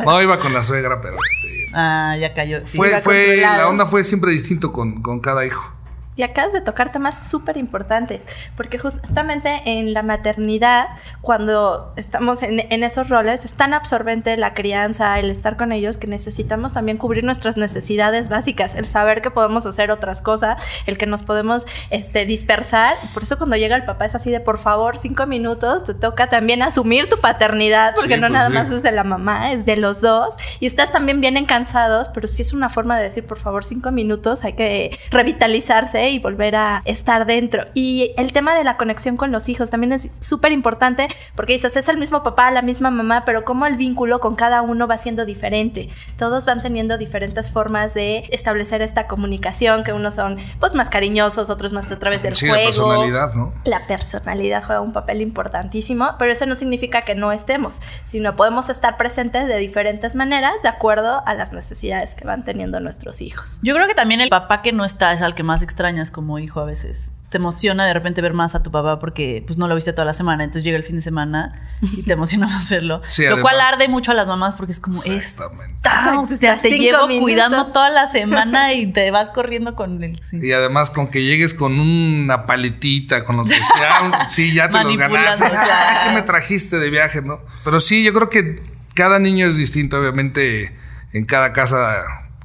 No, 0.06 0.22
iba 0.22 0.40
con 0.40 0.54
la 0.54 0.64
suegra, 0.64 1.02
pero 1.02 1.16
este. 1.16 1.66
Ah, 1.76 2.16
ya 2.20 2.34
cayó. 2.34 2.60
Sí. 2.66 2.78
fue, 2.78 3.02
fue, 3.02 3.38
la 3.38 3.68
onda 3.68 3.86
fue 3.88 4.04
siempre 4.04 4.32
distinto 4.32 4.72
con, 4.72 5.02
con 5.02 5.20
cada 5.22 5.46
hijo. 5.46 5.74
Y 6.18 6.24
acabas 6.24 6.52
de 6.52 6.62
tocar 6.62 6.92
temas 6.92 7.30
súper 7.30 7.56
importantes, 7.58 8.28
porque 8.58 8.78
justamente 8.78 9.62
en 9.66 9.94
la 9.94 10.04
maternidad, 10.04 10.90
cuando 11.22 11.94
estamos 11.96 12.44
en, 12.44 12.60
en 12.72 12.84
esos 12.84 13.08
roles, 13.10 13.46
es 13.46 13.54
tan 13.54 13.74
absorbente 13.74 14.36
la 14.36 14.54
crianza, 14.54 15.18
el 15.20 15.32
estar 15.32 15.56
con 15.56 15.72
ellos, 15.72 15.98
que 15.98 16.08
necesitamos 16.08 16.74
también 16.74 16.98
cubrir 16.98 17.24
nuestras 17.24 17.56
necesidades 17.56 18.28
básicas, 18.28 18.76
el 18.76 18.86
saber 18.86 19.22
que 19.22 19.32
podemos 19.32 19.66
hacer 19.66 19.90
otras 19.90 20.22
cosas, 20.22 20.62
el 20.86 20.98
que 20.98 21.06
nos 21.06 21.24
podemos 21.24 21.66
este, 21.90 22.26
dispersar. 22.26 22.96
Por 23.14 23.24
eso 23.24 23.38
cuando 23.38 23.56
llega 23.56 23.76
el 23.78 23.86
papá 23.86 24.06
es 24.06 24.16
así 24.16 24.30
de, 24.32 24.42
por 24.42 24.58
favor, 24.60 24.98
cinco 24.98 25.26
minutos, 25.28 25.86
te 25.86 25.94
toca 25.94 26.28
también 26.28 26.62
asumir 26.62 27.10
tu 27.10 27.20
paternidad, 27.22 27.96
porque 27.96 28.16
Sí, 28.16 28.20
no 28.20 28.28
pues 28.28 28.34
nada 28.34 28.48
sí. 28.48 28.54
más 28.54 28.70
es 28.70 28.84
de 28.84 28.92
la 28.92 29.04
mamá, 29.06 29.54
es 29.54 29.66
de 29.66 29.78
los 29.78 30.02
dos. 30.02 30.36
Y 30.60 30.68
ustedes 30.68 30.92
también 30.92 31.22
vienen 31.22 31.46
cansados, 31.46 32.10
pero 32.10 32.28
sí 32.28 32.42
es 32.42 32.52
una 32.52 32.68
forma 32.70 32.98
de 32.98 33.04
decir, 33.04 33.26
por 33.26 33.38
favor, 33.38 33.64
cinco 33.64 33.92
minutos, 33.92 34.44
hay 34.44 34.54
que 34.54 35.00
revitalizarse 35.10 36.01
y 36.10 36.20
volver 36.20 36.56
a 36.56 36.82
estar 36.86 37.26
dentro. 37.26 37.66
Y 37.74 38.14
el 38.18 38.34
tema 38.34 38.56
de 38.56 38.64
la 38.64 38.78
conexión 38.78 39.18
con 39.18 39.32
los 39.32 39.50
hijos 39.50 39.70
también 39.70 39.94
es 39.94 40.10
súper 40.20 40.52
importante, 40.52 41.08
porque 41.36 41.54
dices, 41.54 41.76
es 41.76 41.88
el 41.90 41.98
mismo 41.98 42.24
papá, 42.24 42.50
la 42.52 42.62
misma 42.62 42.90
mamá, 42.92 43.24
pero 43.26 43.44
cómo 43.46 43.66
el 43.66 43.76
vínculo 43.78 44.20
con 44.20 44.36
cada 44.36 44.62
uno 44.62 44.88
va 44.88 44.98
siendo 44.98 45.26
diferente. 45.26 45.90
Todos 46.18 46.46
van 46.46 46.62
teniendo 46.62 46.98
diferentes 46.98 47.52
formas 47.52 47.94
de 47.94 48.24
establecer 48.32 48.82
esta 48.82 49.08
comunicación, 49.08 49.84
que 49.84 49.94
unos 49.94 50.16
son 50.16 50.38
pues 50.60 50.74
más 50.76 50.90
cariñosos, 50.90 51.50
otros 51.50 51.74
más 51.74 51.92
a 51.92 52.00
través 52.00 52.24
del 52.24 52.36
Sí, 52.36 52.46
la 52.48 52.54
juego. 52.54 52.68
personalidad, 52.68 53.34
¿no? 53.34 53.54
La 53.66 53.88
personalidad 53.88 54.64
juega 54.64 54.82
un 54.82 54.94
papel 54.94 55.22
importantísimo, 55.22 56.16
pero 56.18 56.32
eso 56.32 56.46
no 56.46 56.56
significa 56.56 57.02
que 57.04 57.16
no 57.16 57.32
estemos, 57.32 57.82
sino 58.04 58.36
podemos 58.36 58.70
estar 58.70 58.98
presentes 58.98 59.48
de 59.48 59.58
diferentes 59.58 60.16
maneras 60.16 60.54
de 60.64 60.70
acuerdo 60.70 61.22
a 61.26 61.34
las 61.34 61.52
necesidades 61.52 62.16
que 62.16 62.26
van 62.26 62.44
teniendo 62.44 62.80
nuestros 62.80 63.22
hijos. 63.22 63.60
Yo 63.64 63.76
creo 63.76 63.88
que 63.88 63.94
también 63.96 64.22
el 64.22 64.30
papá 64.30 64.62
que 64.62 64.72
no 64.72 64.86
está 64.86 65.14
es 65.14 65.22
al 65.22 65.36
que 65.36 65.44
más 65.44 65.62
extrañas 65.92 66.12
como 66.12 66.40
hijo 66.40 66.60
a 66.60 66.66
veces. 66.66 67.12
Te 67.30 67.38
emociona 67.38 67.86
de 67.86 67.94
repente 67.94 68.22
ver 68.22 68.34
más 68.34 68.56
a 68.56 68.64
tu 68.64 68.72
papá 68.72 69.00
porque 69.00 69.42
pues 69.48 69.58
no 69.58 69.70
lo 69.70 69.76
viste 69.76 69.94
toda 69.94 70.04
la 70.04 70.14
semana, 70.14 70.44
entonces 70.44 70.66
llega 70.66 70.76
el 70.78 70.84
fin 70.84 70.98
de 70.98 71.02
semana 71.02 71.78
y 71.82 72.04
te 72.04 72.12
emociona 72.14 72.46
más 72.48 72.70
verlo. 72.70 73.02
Sí, 73.08 73.24
lo 73.26 73.42
cual 73.42 73.56
además- 73.56 73.74
arde 73.74 73.88
mucho 73.88 74.12
a 74.12 74.14
las 74.16 74.28
mamás 74.28 74.56
porque 74.56 74.74
es 74.74 74.80
como 74.82 74.98
es 74.98 75.08
Exactamente. 75.08 75.88
o 76.18 76.26
sea, 76.26 76.58
te 76.58 76.78
llevo 76.78 77.08
minutos. 77.08 77.24
cuidando 77.24 77.68
toda 77.68 77.90
la 77.90 78.10
semana 78.10 78.74
y 78.74 78.92
te 78.92 79.10
vas 79.12 79.30
corriendo 79.30 79.76
con 79.76 80.04
el 80.04 80.22
sí. 80.22 80.40
Y 80.42 80.52
además 80.52 80.92
con 80.92 81.08
que 81.08 81.24
llegues 81.24 81.54
con 81.54 81.80
una 81.80 82.46
paletita, 82.46 83.24
con 83.24 83.38
lo 83.38 83.46
que 83.46 83.54
sea, 83.56 84.28
sí, 84.30 84.54
ya 84.54 84.68
te 84.68 84.74
los 84.74 84.84
Manipulando, 84.84 85.16
ganaste. 85.16 85.46
Ah, 85.46 85.64
claro. 85.64 86.00
¿Qué 86.10 86.16
me 86.16 86.22
trajiste 86.24 86.80
de 86.80 86.90
viaje, 86.90 87.22
no? 87.22 87.40
Pero 87.64 87.80
sí, 87.80 88.04
yo 88.04 88.14
creo 88.14 88.30
que 88.30 88.62
cada 88.94 89.20
niño 89.20 89.48
es 89.48 89.56
distinto, 89.56 89.98
obviamente 90.00 90.76
en 91.14 91.24
cada 91.26 91.54
casa 91.54 92.04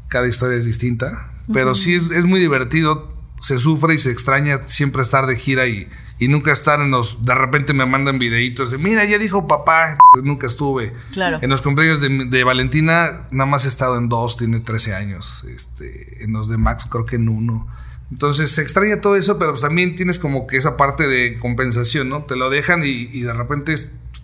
cada 0.09 0.29
historia 0.29 0.57
es 0.59 0.65
distinta, 0.65 1.33
pero 1.53 1.75
sí 1.75 1.97
es, 1.97 2.13
es 2.13 2.25
muy 2.25 2.39
divertido, 2.39 3.16
se 3.47 3.61
sufre 3.61 3.95
y 3.95 3.99
se 4.01 4.11
extraña 4.11 4.67
siempre 4.67 5.03
estar 5.03 5.27
de 5.27 5.37
gira 5.37 5.69
y, 5.69 5.89
y 6.19 6.27
nunca 6.27 6.51
estar 6.51 6.81
en 6.81 6.91
los... 6.91 7.25
De 7.25 7.33
repente 7.33 7.75
me 7.75 7.87
mandan 7.87 8.19
videitos 8.19 8.73
de, 8.73 8.79
mira, 8.79 9.05
ya 9.05 9.19
dijo 9.19 9.47
papá, 9.47 9.97
nunca 10.21 10.49
estuve. 10.49 10.93
Claro. 11.13 11.39
En 11.41 11.49
los 11.49 11.63
cumpleaños 11.63 12.01
de, 12.01 12.09
de 12.09 12.43
Valentina 12.43 13.29
nada 13.31 13.49
más 13.49 13.65
he 13.65 13.69
estado 13.69 13.99
en 13.99 14.09
dos, 14.09 14.37
tiene 14.37 14.59
13 14.59 14.97
años. 14.97 15.47
Este, 15.49 16.25
en 16.25 16.33
los 16.33 16.49
de 16.49 16.57
Max 16.57 16.89
creo 16.91 17.07
que 17.07 17.17
en 17.17 17.29
uno. 17.29 17.69
Entonces 18.11 18.51
se 18.51 18.63
extraña 18.63 19.01
todo 19.01 19.15
eso, 19.15 19.39
pero 19.39 19.53
pues 19.53 19.63
también 19.63 19.95
tienes 19.95 20.19
como 20.19 20.49
que 20.49 20.57
esa 20.57 20.77
parte 20.77 21.07
de 21.07 21.39
compensación, 21.39 22.09
¿no? 22.09 22.25
Te 22.25 22.35
lo 22.35 22.51
dejan 22.51 22.83
y, 22.85 23.11
y 23.13 23.23
de 23.23 23.33
repente 23.33 23.77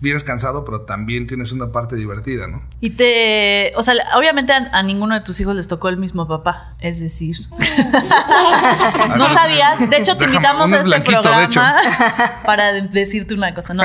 vienes 0.03 0.23
cansado, 0.23 0.63
pero 0.65 0.81
también 0.81 1.25
tienes 1.27 1.51
una 1.51 1.71
parte 1.71 1.95
divertida, 1.95 2.45
¿no? 2.47 2.61
Y 2.81 2.91
te, 2.91 3.73
o 3.75 3.81
sea, 3.83 3.95
obviamente 4.17 4.53
a, 4.53 4.69
a 4.71 4.83
ninguno 4.83 5.15
de 5.15 5.21
tus 5.21 5.39
hijos 5.39 5.55
les 5.55 5.67
tocó 5.67 5.89
el 5.89 5.97
mismo 5.97 6.27
papá, 6.27 6.75
es 6.79 6.99
decir, 6.99 7.35
no 9.17 9.27
sabías, 9.33 9.79
de 9.89 9.97
hecho 9.97 10.15
te 10.17 10.27
Déjame, 10.27 10.35
invitamos 10.35 10.63
a 10.63 10.65
es 10.67 10.73
este 10.73 10.87
blanquito, 10.87 11.21
de 11.35 11.43
hecho. 11.45 11.59
programa 11.61 12.41
para 12.45 12.71
de- 12.73 12.81
decirte 12.83 13.33
una 13.33 13.53
cosa, 13.53 13.73
no. 13.73 13.83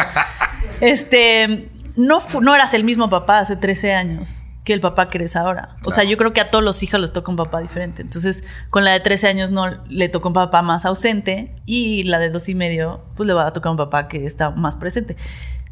Este, 0.80 1.70
no 1.96 2.20
fu- 2.20 2.40
no 2.40 2.54
eras 2.54 2.74
el 2.74 2.84
mismo 2.84 3.08
papá 3.10 3.38
hace 3.40 3.56
13 3.56 3.94
años 3.94 4.44
que 4.68 4.74
el 4.74 4.82
papá 4.82 5.08
que 5.08 5.16
eres 5.16 5.34
ahora. 5.34 5.78
O 5.82 5.90
sea, 5.90 6.04
yo 6.04 6.18
creo 6.18 6.34
que 6.34 6.42
a 6.42 6.50
todos 6.50 6.62
los 6.62 6.82
hijos 6.82 7.00
les 7.00 7.10
toca 7.10 7.30
un 7.30 7.38
papá 7.38 7.62
diferente. 7.62 8.02
Entonces, 8.02 8.44
con 8.68 8.84
la 8.84 8.92
de 8.92 9.00
13 9.00 9.26
años 9.28 9.50
no 9.50 9.82
le 9.88 10.10
tocó 10.10 10.28
un 10.28 10.34
papá 10.34 10.60
más 10.60 10.84
ausente 10.84 11.56
y 11.64 12.02
la 12.02 12.18
de 12.18 12.28
dos 12.28 12.50
y 12.50 12.54
medio, 12.54 13.02
pues 13.16 13.26
le 13.26 13.32
va 13.32 13.46
a 13.46 13.52
tocar 13.54 13.70
un 13.70 13.78
papá 13.78 14.08
que 14.08 14.26
está 14.26 14.50
más 14.50 14.76
presente. 14.76 15.16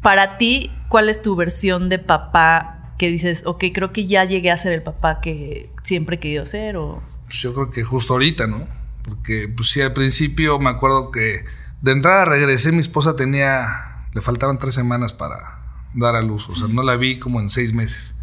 Para 0.01 0.39
ti, 0.39 0.71
¿cuál 0.89 1.09
es 1.09 1.21
tu 1.21 1.35
versión 1.35 1.89
de 1.89 1.99
papá 1.99 2.95
que 2.97 3.09
dices, 3.09 3.43
ok, 3.45 3.65
creo 3.71 3.93
que 3.93 4.07
ya 4.07 4.25
llegué 4.25 4.49
a 4.49 4.57
ser 4.57 4.73
el 4.73 4.81
papá 4.81 5.21
que 5.21 5.69
siempre 5.83 6.15
he 6.15 6.19
querido 6.19 6.47
ser? 6.47 6.77
O... 6.77 7.03
Pues 7.25 7.39
yo 7.39 7.53
creo 7.53 7.69
que 7.69 7.83
justo 7.83 8.13
ahorita, 8.13 8.47
¿no? 8.47 8.65
Porque 9.03 9.47
pues 9.47 9.69
sí, 9.69 9.79
al 9.79 9.93
principio 9.93 10.57
me 10.57 10.71
acuerdo 10.71 11.11
que 11.11 11.45
de 11.81 11.91
entrada 11.91 12.25
regresé, 12.25 12.71
mi 12.71 12.79
esposa 12.79 13.15
tenía, 13.15 14.07
le 14.15 14.21
faltaban 14.21 14.57
tres 14.57 14.73
semanas 14.73 15.13
para 15.13 15.59
dar 15.93 16.15
a 16.15 16.23
luz, 16.23 16.49
o 16.49 16.55
sea, 16.55 16.67
no 16.67 16.81
la 16.81 16.95
vi 16.95 17.19
como 17.19 17.39
en 17.39 17.51
seis 17.51 17.73
meses. 17.73 18.16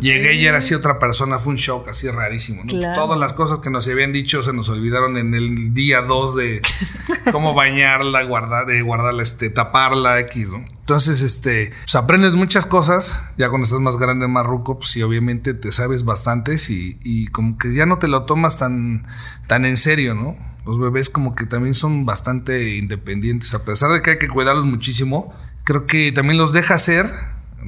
Llegué 0.00 0.34
y 0.34 0.46
era 0.46 0.58
así 0.58 0.74
otra 0.74 0.98
persona, 0.98 1.38
fue 1.38 1.52
un 1.52 1.56
shock 1.56 1.88
así 1.88 2.08
rarísimo. 2.10 2.62
¿no? 2.64 2.70
Claro. 2.70 3.02
Todas 3.02 3.18
las 3.18 3.32
cosas 3.32 3.60
que 3.60 3.70
nos 3.70 3.88
habían 3.88 4.12
dicho 4.12 4.42
se 4.42 4.52
nos 4.52 4.68
olvidaron 4.68 5.16
en 5.16 5.34
el 5.34 5.74
día 5.74 6.02
2 6.02 6.36
de 6.36 6.62
cómo 7.32 7.54
bañarla, 7.54 8.24
guardar, 8.24 8.66
de 8.66 8.82
guardarla, 8.82 9.22
este, 9.22 9.50
taparla, 9.50 10.20
X, 10.20 10.50
¿no? 10.50 10.64
Entonces, 10.88 11.20
este, 11.20 11.72
pues 11.84 11.96
aprendes 11.96 12.34
muchas 12.34 12.64
cosas, 12.64 13.22
ya 13.36 13.50
cuando 13.50 13.64
estás 13.64 13.80
más 13.80 13.98
grande, 13.98 14.26
más 14.26 14.46
ruco, 14.46 14.78
pues 14.78 14.90
sí, 14.90 15.02
obviamente 15.02 15.52
te 15.52 15.70
sabes 15.70 16.04
bastantes 16.04 16.70
y, 16.70 16.98
y 17.02 17.26
como 17.26 17.58
que 17.58 17.74
ya 17.74 17.84
no 17.84 17.98
te 17.98 18.08
lo 18.08 18.24
tomas 18.24 18.56
tan, 18.56 19.06
tan 19.46 19.66
en 19.66 19.76
serio, 19.76 20.14
¿no? 20.14 20.36
Los 20.64 20.78
bebés 20.78 21.10
como 21.10 21.34
que 21.34 21.46
también 21.46 21.74
son 21.74 22.04
bastante 22.04 22.76
independientes, 22.76 23.54
a 23.54 23.64
pesar 23.64 23.90
de 23.90 24.02
que 24.02 24.10
hay 24.12 24.18
que 24.18 24.28
cuidarlos 24.28 24.64
muchísimo, 24.64 25.34
creo 25.64 25.86
que 25.86 26.12
también 26.12 26.38
los 26.38 26.52
deja 26.52 26.78
ser, 26.78 27.10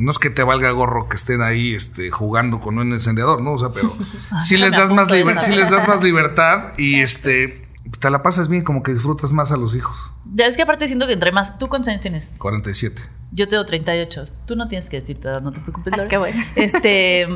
no 0.00 0.11
es 0.11 0.19
que 0.19 0.30
te 0.30 0.42
valga 0.42 0.71
gorro 0.71 1.09
que 1.09 1.16
estén 1.16 1.42
ahí 1.42 1.75
este, 1.75 2.11
jugando 2.11 2.61
con 2.61 2.78
un 2.78 2.92
encendedor, 2.92 3.42
¿no? 3.42 3.52
O 3.52 3.59
sea, 3.59 3.71
pero 3.71 3.95
sí 4.42 4.57
les 4.57 4.73
das 4.73 4.90
más 4.90 5.09
liber- 5.09 5.38
sí 5.40 5.52
les 5.54 5.71
das 5.71 5.87
más 5.87 6.02
libertad 6.02 6.73
y 6.78 7.00
este 7.00 7.69
te 7.99 8.11
la 8.11 8.23
pasas 8.23 8.49
bien, 8.49 8.62
como 8.62 8.83
que 8.83 8.92
disfrutas 8.92 9.33
más 9.33 9.50
a 9.52 9.57
los 9.57 9.75
hijos. 9.75 10.12
Ya 10.35 10.47
es 10.47 10.54
que 10.57 10.62
aparte 10.62 10.87
siento 10.87 11.07
que 11.09 11.14
entre 11.14 11.33
más... 11.33 11.59
¿Tú 11.59 11.69
cuántos 11.69 11.88
años 11.88 12.00
tienes? 12.02 12.30
47. 12.38 13.02
Yo 13.33 13.49
tengo 13.49 13.64
38. 13.64 14.28
Tú 14.47 14.54
no 14.54 14.69
tienes 14.69 14.88
que 14.88 15.00
decirte 15.00 15.26
edad, 15.28 15.40
no 15.42 15.50
te 15.52 15.61
preocupes. 15.61 15.92
Ay, 15.92 15.97
Lore. 15.99 16.09
qué 16.11 16.16
bueno. 16.19 16.40
Este, 16.57 17.26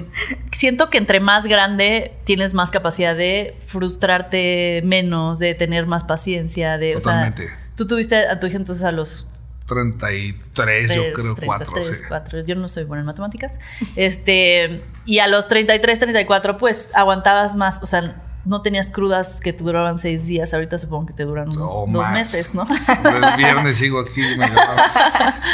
siento 0.53 0.91
que 0.91 0.99
entre 0.99 1.19
más 1.21 1.47
grande 1.47 2.13
tienes 2.25 2.55
más 2.55 2.71
capacidad 2.71 3.17
de 3.17 3.57
frustrarte 3.67 4.83
menos, 4.85 5.39
de 5.39 5.55
tener 5.55 5.87
más 5.87 6.05
paciencia, 6.05 6.79
de, 6.79 6.95
Totalmente. 6.95 7.47
o 7.47 7.49
sea, 7.49 7.59
tú 7.75 7.87
tuviste 7.87 8.17
a 8.29 8.39
tu 8.39 8.47
hija 8.47 8.57
entonces 8.57 8.85
a 8.85 8.93
los 8.93 9.27
33, 9.67 10.95
yo 10.95 11.03
tres, 11.03 11.15
creo, 11.15 11.37
4. 11.45 11.73
33, 11.73 11.99
Sí. 11.99 12.05
4. 12.09 12.41
Yo 12.45 12.55
no 12.55 12.69
soy 12.69 12.85
buena 12.85 13.01
en 13.01 13.07
matemáticas. 13.07 13.59
Este, 13.97 14.83
y 15.05 15.19
a 15.21 15.27
los 15.27 15.49
33, 15.49 15.99
34, 16.01 16.59
pues 16.59 16.89
aguantabas 16.95 17.55
más, 17.57 17.83
o 17.83 17.87
sea, 17.87 18.23
no 18.45 18.63
tenías 18.63 18.91
crudas 18.91 19.41
que 19.41 19.53
te 19.53 19.65
duraban 19.65 19.99
seis 19.99 20.27
días, 20.27 20.53
ahorita 20.55 20.79
supongo 20.79 21.07
que 21.07 21.13
te 21.15 21.25
duran 21.25 21.49
unos 21.49 21.73
O 21.73 21.81
dos 21.87 21.89
más. 22.03 22.13
meses, 22.13 22.55
¿no? 22.55 22.67
El 22.67 23.37
viernes 23.37 23.77
sigo 23.79 24.01
aquí. 24.01 24.21
me 24.37 24.47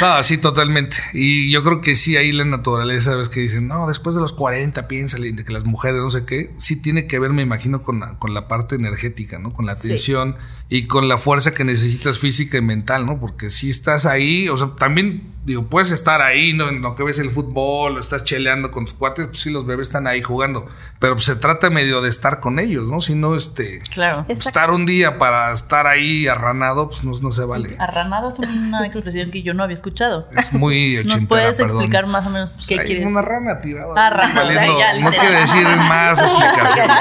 no, 0.01 0.23
sí, 0.23 0.37
totalmente. 0.37 0.97
Y 1.13 1.51
yo 1.51 1.63
creo 1.63 1.81
que 1.81 1.95
sí, 1.95 2.17
ahí 2.17 2.31
la 2.31 2.45
naturaleza, 2.45 3.15
ves 3.15 3.29
que 3.29 3.39
dicen, 3.41 3.67
no, 3.67 3.87
después 3.87 4.15
de 4.15 4.21
los 4.21 4.33
40, 4.33 4.87
piénsale, 4.87 5.35
que 5.35 5.51
las 5.53 5.65
mujeres, 5.65 6.01
no 6.01 6.11
sé 6.11 6.25
qué, 6.25 6.53
sí 6.57 6.75
tiene 6.81 7.07
que 7.07 7.19
ver, 7.19 7.31
me 7.31 7.41
imagino, 7.41 7.83
con 7.83 7.99
la, 7.99 8.17
con 8.19 8.33
la 8.33 8.47
parte 8.47 8.75
energética, 8.75 9.39
¿no? 9.39 9.53
Con 9.53 9.65
la 9.65 9.75
Sí. 9.75 9.87
atención 9.87 10.35
y 10.69 10.87
con 10.87 11.07
la 11.07 11.17
fuerza 11.17 11.53
que 11.53 11.63
necesitas 11.63 12.19
física 12.19 12.57
y 12.57 12.61
mental, 12.61 13.05
¿no? 13.05 13.19
Porque 13.19 13.49
si 13.49 13.69
estás 13.69 14.05
ahí, 14.05 14.49
o 14.49 14.57
sea, 14.57 14.71
también, 14.77 15.31
digo, 15.43 15.63
puedes 15.67 15.91
estar 15.91 16.21
ahí, 16.21 16.53
¿no? 16.53 16.69
En 16.69 16.81
lo 16.81 16.93
que 16.95 17.03
ves 17.03 17.17
el 17.19 17.29
fútbol, 17.31 17.97
o 17.97 17.99
estás 17.99 18.23
cheleando 18.23 18.69
con 18.71 18.85
tus 18.85 18.93
cuates, 18.93 19.27
pues 19.27 19.39
sí, 19.39 19.49
los 19.49 19.65
bebés 19.65 19.87
están 19.87 20.05
ahí 20.07 20.21
jugando. 20.21 20.67
Pero 20.99 21.13
pues, 21.15 21.25
se 21.25 21.35
trata 21.35 21.69
medio 21.69 22.01
de 22.01 22.09
estar 22.09 22.39
con 22.39 22.59
ellos, 22.59 22.87
¿no? 22.87 23.01
Si 23.01 23.15
no, 23.15 23.35
este. 23.35 23.81
Claro. 23.91 24.25
Exacto. 24.27 24.49
Estar 24.49 24.71
un 24.71 24.85
día 24.85 25.17
para 25.17 25.51
estar 25.53 25.87
ahí 25.87 26.27
arranado, 26.27 26.89
pues 26.89 27.03
no, 27.03 27.11
no 27.19 27.31
se 27.31 27.43
vale. 27.45 27.75
Arranado 27.79 28.29
es 28.29 28.37
una 28.39 28.85
expresión 28.85 29.31
que 29.31 29.41
yo 29.41 29.53
no 29.53 29.63
había 29.63 29.73
escuchado. 29.75 30.27
Es 30.37 30.53
muy 30.53 30.97
ochentera, 30.97 31.19
¿Nos 31.19 31.27
puedes 31.27 31.57
perdón. 31.57 31.71
explicar 31.77 32.05
más 32.07 32.27
o 32.27 32.29
menos 32.29 32.53
Pues 32.53 32.67
qué 32.67 32.79
hay 32.79 32.85
quieres 32.85 33.05
Una 33.07 33.21
rana 33.21 33.61
tirada. 33.61 33.93
Ah, 33.97 34.09
rana, 34.09 34.43
valiendo- 34.43 34.77
ya, 34.79 34.99
no 34.99 35.09
quiere 35.11 35.39
decir 35.41 35.65
más 35.65 36.21
explicaciones. 36.21 36.97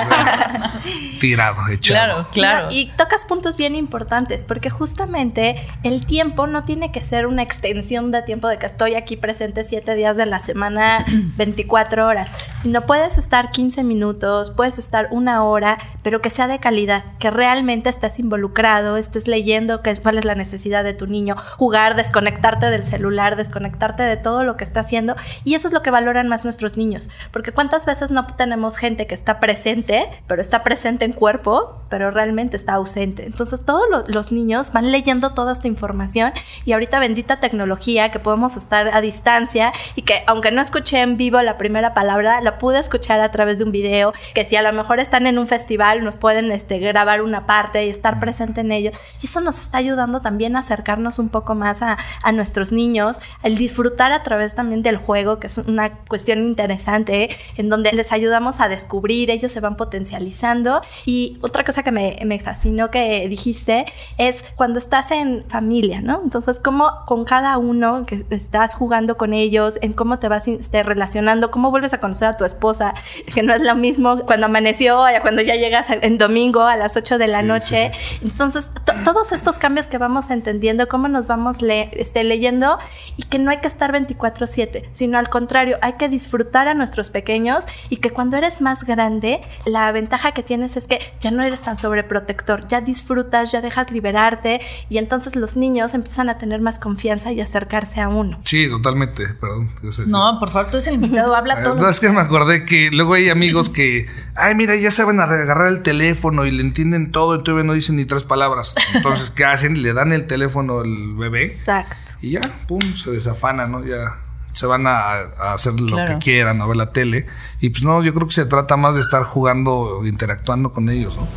tirado, 1.20 1.68
echado. 1.68 2.25
Claro, 2.25 2.28
claro. 2.32 2.66
No, 2.66 2.73
y 2.73 2.90
tocas 2.97 3.25
puntos 3.25 3.56
bien 3.56 3.75
importantes, 3.75 4.44
porque 4.44 4.70
justamente 4.70 5.56
el 5.82 6.06
tiempo 6.06 6.47
no 6.47 6.64
tiene 6.64 6.92
que 6.92 7.02
ser 7.04 7.26
una 7.26 7.42
extensión 7.42 8.11
de 8.11 8.18
tiempo 8.30 8.46
de 8.46 8.58
que 8.58 8.66
estoy 8.66 8.94
aquí 8.94 9.16
presente 9.16 9.64
siete 9.64 9.96
días 9.96 10.16
de 10.16 10.25
la 10.25 10.38
semana, 10.38 11.04
24 11.37 12.06
horas, 12.06 12.28
sino 12.62 12.82
puedes 12.82 13.18
estar 13.18 13.50
15 13.50 13.82
minutos, 13.82 14.52
puedes 14.52 14.78
estar 14.78 15.08
una 15.10 15.42
hora, 15.42 15.78
pero 16.04 16.20
que 16.22 16.30
sea 16.30 16.46
de 16.46 16.60
calidad, 16.60 17.02
que 17.18 17.32
realmente 17.32 17.90
estés 17.90 18.20
involucrado, 18.20 18.96
estés 18.99 19.26
leyendo 19.26 19.82
qué 19.82 19.90
es, 19.90 20.00
cuál 20.00 20.16
es 20.16 20.25
la 20.25 20.37
necesidad 20.37 20.84
de 20.84 20.94
tu 20.94 21.08
niño, 21.08 21.34
jugar, 21.56 21.96
desconectarte 21.96 22.66
del 22.66 22.87
celular, 22.87 23.34
desconectarte 23.34 24.04
de 24.04 24.16
todo 24.16 24.44
lo 24.44 24.56
que 24.56 24.62
está 24.62 24.78
haciendo, 24.78 25.16
y 25.42 25.54
eso 25.56 25.66
es 25.66 25.75
lo 25.75 25.82
que 25.82 25.90
valoran 25.90 26.28
más 26.28 26.44
nuestros 26.44 26.76
niños, 26.76 27.10
porque 27.32 27.50
cuántas 27.50 27.84
veces 27.84 28.12
no 28.12 28.28
tenemos 28.28 28.76
gente 28.76 29.08
que 29.08 29.16
está 29.16 29.40
presente, 29.40 30.08
pero 30.28 30.40
está 30.40 30.62
presente 30.62 31.04
en 31.04 31.14
cuerpo, 31.14 31.80
pero 31.88 32.12
realmente 32.12 32.56
está 32.56 32.75
ausente. 32.75 33.26
Entonces 33.26 33.64
todos 33.64 33.82
lo- 33.90 34.04
los 34.06 34.30
niños 34.30 34.70
van 34.72 34.92
leyendo 34.92 35.32
toda 35.34 35.52
esta 35.52 35.66
información 35.66 36.32
y 36.64 36.75
ahorita 36.75 37.00
bendita 37.00 37.40
tecnología 37.40 38.12
que 38.12 38.19
podemos 38.20 38.56
estar 38.56 38.94
a 38.94 39.00
distancia 39.00 39.72
y 39.96 40.02
que 40.02 40.22
aunque 40.26 40.50
no 40.50 40.60
escuché 40.60 41.00
en 41.00 41.16
vivo 41.16 41.40
la 41.42 41.58
primera 41.58 41.94
palabra, 41.94 42.40
la 42.40 42.58
pude 42.58 42.78
escuchar 42.78 43.20
a 43.20 43.30
través 43.30 43.58
de 43.58 43.64
un 43.64 43.72
video, 43.72 44.12
que 44.34 44.44
si 44.44 44.56
a 44.56 44.62
lo 44.62 44.72
mejor 44.72 45.00
están 45.00 45.26
en 45.26 45.38
un 45.38 45.46
festival 45.46 46.04
nos 46.04 46.16
pueden 46.16 46.50
este, 46.52 46.78
grabar 46.78 47.22
una 47.22 47.46
parte 47.46 47.86
y 47.86 47.90
estar 47.90 48.20
presente 48.20 48.60
en 48.60 48.72
ello. 48.72 48.90
Y 49.22 49.26
eso 49.26 49.40
nos 49.40 49.60
está 49.60 49.78
ayudando 49.78 50.20
también 50.20 50.56
a 50.56 50.60
acercarnos 50.60 51.18
un 51.18 51.28
poco 51.28 51.54
más 51.54 51.82
a, 51.82 51.98
a 52.22 52.32
nuestros 52.32 52.72
niños, 52.72 53.18
el 53.42 53.56
disfrutar 53.56 54.12
a 54.12 54.22
través 54.22 54.54
también 54.54 54.82
del 54.82 54.96
juego, 54.96 55.38
que 55.38 55.46
es 55.46 55.58
una 55.58 55.90
cuestión 55.90 56.38
interesante, 56.38 57.24
¿eh? 57.24 57.36
en 57.56 57.68
donde 57.68 57.92
les 57.92 58.12
ayudamos 58.12 58.60
a 58.60 58.68
descubrir, 58.68 59.30
ellos 59.30 59.52
se 59.52 59.60
van 59.60 59.76
potencializando. 59.76 60.82
Y 61.06 61.38
otra 61.42 61.64
cosa 61.64 61.82
que 61.82 61.92
me, 61.92 62.18
me 62.24 62.38
fascinó 62.40 62.90
que 62.90 63.28
dijiste 63.28 63.86
es 64.18 64.44
cuando 64.56 64.78
estás 64.78 65.10
en 65.10 65.44
familia, 65.48 66.00
¿no? 66.00 66.20
Entonces, 66.22 66.60
cómo 66.62 66.90
con 67.06 67.24
cada 67.24 67.56
uno 67.58 68.02
que 68.11 68.25
estás 68.31 68.75
jugando 68.75 69.17
con 69.17 69.33
ellos, 69.33 69.79
en 69.83 69.93
cómo 69.93 70.19
te 70.19 70.29
vas 70.29 70.49
este, 70.49 70.83
relacionando, 70.83 71.50
cómo 71.52 71.71
vuelves 71.71 71.93
a 71.93 72.00
conocer 72.00 72.26
a 72.29 72.37
tu 72.37 72.45
esposa, 72.45 72.93
que 73.35 73.43
no 73.45 73.55
es 73.55 73.62
lo 73.62 73.76
mismo 73.76 74.19
cuando 74.26 74.47
amaneció 74.47 74.99
cuando 75.23 75.43
ya 75.43 75.55
llegas 75.55 75.87
en 75.90 76.19
domingo 76.19 76.62
a 76.62 76.76
las 76.76 76.97
8 76.97 77.19
de 77.19 77.29
la 77.29 77.40
Sí, 77.40 77.47
noche. 77.47 77.93
sí, 77.95 78.19
Entonces, 78.23 78.69
to- 78.85 78.93
todos 79.05 79.31
estos 79.33 79.59
cambios 79.59 79.87
que 79.87 79.99
vamos 79.99 80.31
entendiendo, 80.31 80.88
cómo 80.88 81.07
nos 81.09 81.26
vamos 81.29 81.62
le- 81.62 81.90
este, 81.93 82.25
leyendo 82.25 82.79
y 83.17 83.23
que 83.23 83.38
no 83.38 83.50
hay 83.52 83.59
que 83.59 83.69
estar 83.69 83.93
24/7, 83.93 84.88
sino 84.93 85.19
al 85.19 85.29
contrario, 85.29 85.79
hay 85.83 85.93
que 85.95 86.09
disfrutar 86.09 86.67
a 86.69 86.75
nuestros 86.75 87.11
pequeños 87.11 87.64
y 87.88 87.99
que 87.99 88.11
cuando 88.11 88.37
eres 88.37 88.61
más 88.61 88.85
grande, 88.85 89.40
la 89.64 89.93
ventaja 89.93 90.33
que 90.33 90.43
tienes 90.43 90.76
es 90.76 90.87
que 90.88 90.99
ya 91.21 91.31
no 91.31 91.43
eres 91.45 91.62
tan 91.62 91.79
sobreprotector, 91.79 92.67
ya 92.67 92.81
disfrutas, 92.81 93.52
ya 93.52 93.61
dejas 93.61 93.90
liberarte 93.93 94.61
y 94.88 94.99
entonces 94.99 95.37
los 95.37 95.57
niños 95.57 95.95
empiezan 95.95 96.29
a 96.29 96.38
tener 96.38 96.61
más 96.61 96.79
confianza 96.79 97.31
y 97.33 97.40
acercarse 97.40 98.00
a 98.00 98.09
uno. 98.09 98.40
Sí, 98.45 98.69
totalmente. 98.69 99.26
Perdón. 99.28 99.71
No, 100.07 100.38
por 100.40 100.50
favor, 100.50 100.71
tú 100.71 100.76
eres 100.78 100.87
el 100.88 100.95
invitado, 100.95 101.35
habla 101.35 101.61
Eh, 101.61 101.62
todo. 101.64 101.75
No, 101.76 101.88
es 101.88 102.00
que 102.00 102.11
me 102.11 102.21
acordé 102.21 102.64
que 102.64 102.90
luego 102.90 103.14
hay 103.14 103.28
amigos 103.28 103.71
que, 103.71 104.07
ay, 104.35 104.54
mira, 104.54 104.75
ya 104.76 104.90
saben 104.90 105.21
agarrar 105.21 105.69
el 105.69 105.83
teléfono 105.83 106.47
y 106.47 106.50
le 106.50 106.62
entienden 106.62 107.12
todo 107.12 107.37
y 107.37 107.42
todavía 107.45 107.64
no 107.64 107.73
dicen 107.75 107.97
ni 107.97 108.04
tres 108.04 108.25
palabras. 108.25 108.75
Entonces, 108.95 109.30
¿qué 109.37 109.45
hacen? 109.45 109.83
Le 109.83 109.92
dan 109.92 110.12
el 110.12 110.26
teléfono 110.26 110.80
al 110.80 111.14
bebé 111.14 111.45
Exacto. 111.47 112.12
y 112.23 112.33
ya, 112.33 112.40
pum, 112.66 112.95
se 112.97 113.11
desafana, 113.11 113.66
¿no? 113.66 113.85
Ya 113.85 114.19
se 114.52 114.66
van 114.66 114.87
a, 114.87 115.12
a 115.38 115.52
hacer 115.54 115.78
lo 115.80 115.95
Claro. 115.95 116.14
que 116.14 116.25
quieran, 116.25 116.61
a 116.61 116.66
ver 116.66 116.76
la 116.76 116.90
tele. 116.92 117.26
Y 117.61 117.71
pues 117.71 117.85
no, 117.85 118.02
yo 118.02 118.12
creo 118.12 118.26
que 118.26 118.35
se 118.35 118.47
trata 118.47 118.76
más 118.76 118.95
de 118.97 119.00
estar 119.00 119.23
jugando, 119.23 120.00
interactuando 120.04 120.73
con 120.73 120.88
ellos, 120.88 121.16
¿no? 121.16 121.28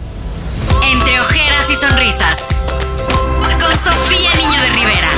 Entre 0.91 1.19
ojeras 1.19 1.69
y 1.69 1.75
sonrisas. 1.75 2.63
Con 3.39 3.77
Sofía 3.77 4.33
Niño 4.35 4.59
de 4.61 4.69
Rivera. 4.69 5.09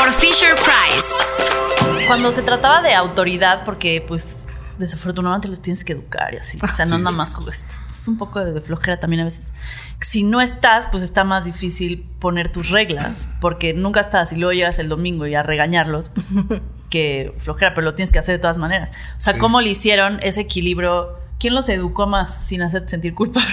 Por 0.00 0.14
Fisher 0.14 0.54
Price. 0.54 2.06
Cuando 2.06 2.32
se 2.32 2.40
trataba 2.40 2.80
de 2.80 2.94
autoridad, 2.94 3.64
porque 3.66 4.02
pues 4.08 4.48
desafortunadamente 4.78 5.46
los 5.46 5.60
tienes 5.60 5.84
que 5.84 5.92
educar 5.92 6.32
y 6.32 6.38
así. 6.38 6.58
O 6.62 6.74
sea, 6.74 6.86
no 6.86 6.96
nada 6.96 7.14
más 7.14 7.34
juegas. 7.34 7.66
Es 7.90 8.08
un 8.08 8.16
poco 8.16 8.42
de 8.42 8.58
flojera 8.62 8.98
también 8.98 9.20
a 9.20 9.24
veces. 9.24 9.52
Si 10.00 10.22
no 10.22 10.40
estás, 10.40 10.86
pues 10.86 11.02
está 11.02 11.24
más 11.24 11.44
difícil 11.44 12.08
poner 12.18 12.50
tus 12.50 12.70
reglas, 12.70 13.28
porque 13.42 13.74
nunca 13.74 14.00
estás 14.00 14.32
y 14.32 14.36
luego 14.36 14.54
llegas 14.54 14.78
el 14.78 14.88
domingo 14.88 15.26
y 15.26 15.34
a 15.34 15.42
regañarlos, 15.42 16.08
pues 16.08 16.28
que 16.88 17.34
flojera, 17.40 17.74
pero 17.74 17.84
lo 17.84 17.94
tienes 17.94 18.10
que 18.10 18.18
hacer 18.18 18.36
de 18.36 18.38
todas 18.38 18.56
maneras. 18.56 18.90
O 19.18 19.20
sea, 19.20 19.34
Sí. 19.34 19.38
¿cómo 19.38 19.60
le 19.60 19.68
hicieron 19.68 20.18
ese 20.22 20.40
equilibrio? 20.40 21.18
¿Quién 21.38 21.54
los 21.54 21.68
educó 21.68 22.06
más 22.06 22.38
sin 22.46 22.62
hacerte 22.62 22.88
sentir 22.88 23.14
culpable? 23.14 23.50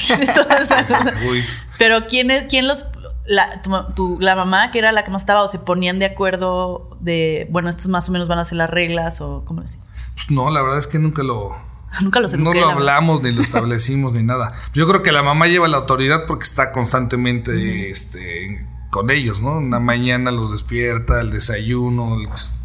pues, 1.19 1.67
Pero 1.77 2.07
¿quién, 2.07 2.31
es, 2.31 2.45
quién 2.47 2.67
los... 2.67 2.85
La, 3.27 3.61
tu 3.61 3.71
tu- 3.93 4.17
la 4.19 4.35
mamá, 4.35 4.71
que 4.71 4.79
era 4.79 4.91
la 4.91 5.03
que 5.03 5.11
más 5.11 5.21
estaba, 5.23 5.43
o 5.43 5.47
se 5.47 5.59
ponían 5.59 5.99
de 5.99 6.05
acuerdo 6.05 6.97
de, 7.01 7.47
bueno, 7.51 7.69
estos 7.69 7.87
más 7.87 8.07
o 8.09 8.11
menos 8.11 8.27
van 8.27 8.39
a 8.39 8.45
ser 8.45 8.57
las 8.57 8.69
reglas, 8.69 9.19
o 9.21 9.43
cómo 9.45 9.61
decir. 9.61 9.79
pues 10.15 10.31
no, 10.31 10.49
la 10.49 10.61
verdad 10.61 10.79
es 10.79 10.87
que 10.87 10.97
nunca 10.99 11.23
lo, 11.23 11.55
Nunca 12.01 12.19
los 12.19 12.33
no 12.37 12.53
lo 12.53 12.69
hablamos 12.69 13.21
ni 13.21 13.31
lo 13.31 13.41
establecimos 13.49 14.13
ni 14.13 14.23
nada. 14.23 14.53
Yo 14.73 14.87
creo 14.87 15.03
que 15.03 15.11
la 15.11 15.23
mamá 15.23 15.47
lleva 15.47 15.67
la 15.67 15.77
autoridad 15.77 16.25
porque 16.27 16.43
está 16.45 16.71
constantemente 16.71 17.89
este, 17.89 18.65
con 18.89 19.09
ellos, 19.11 19.41
¿no? 19.41 19.57
Una 19.57 19.79
mañana 19.79 20.31
los 20.31 20.51
despierta, 20.51 21.19
el 21.21 21.31
desayuno, 21.31 22.17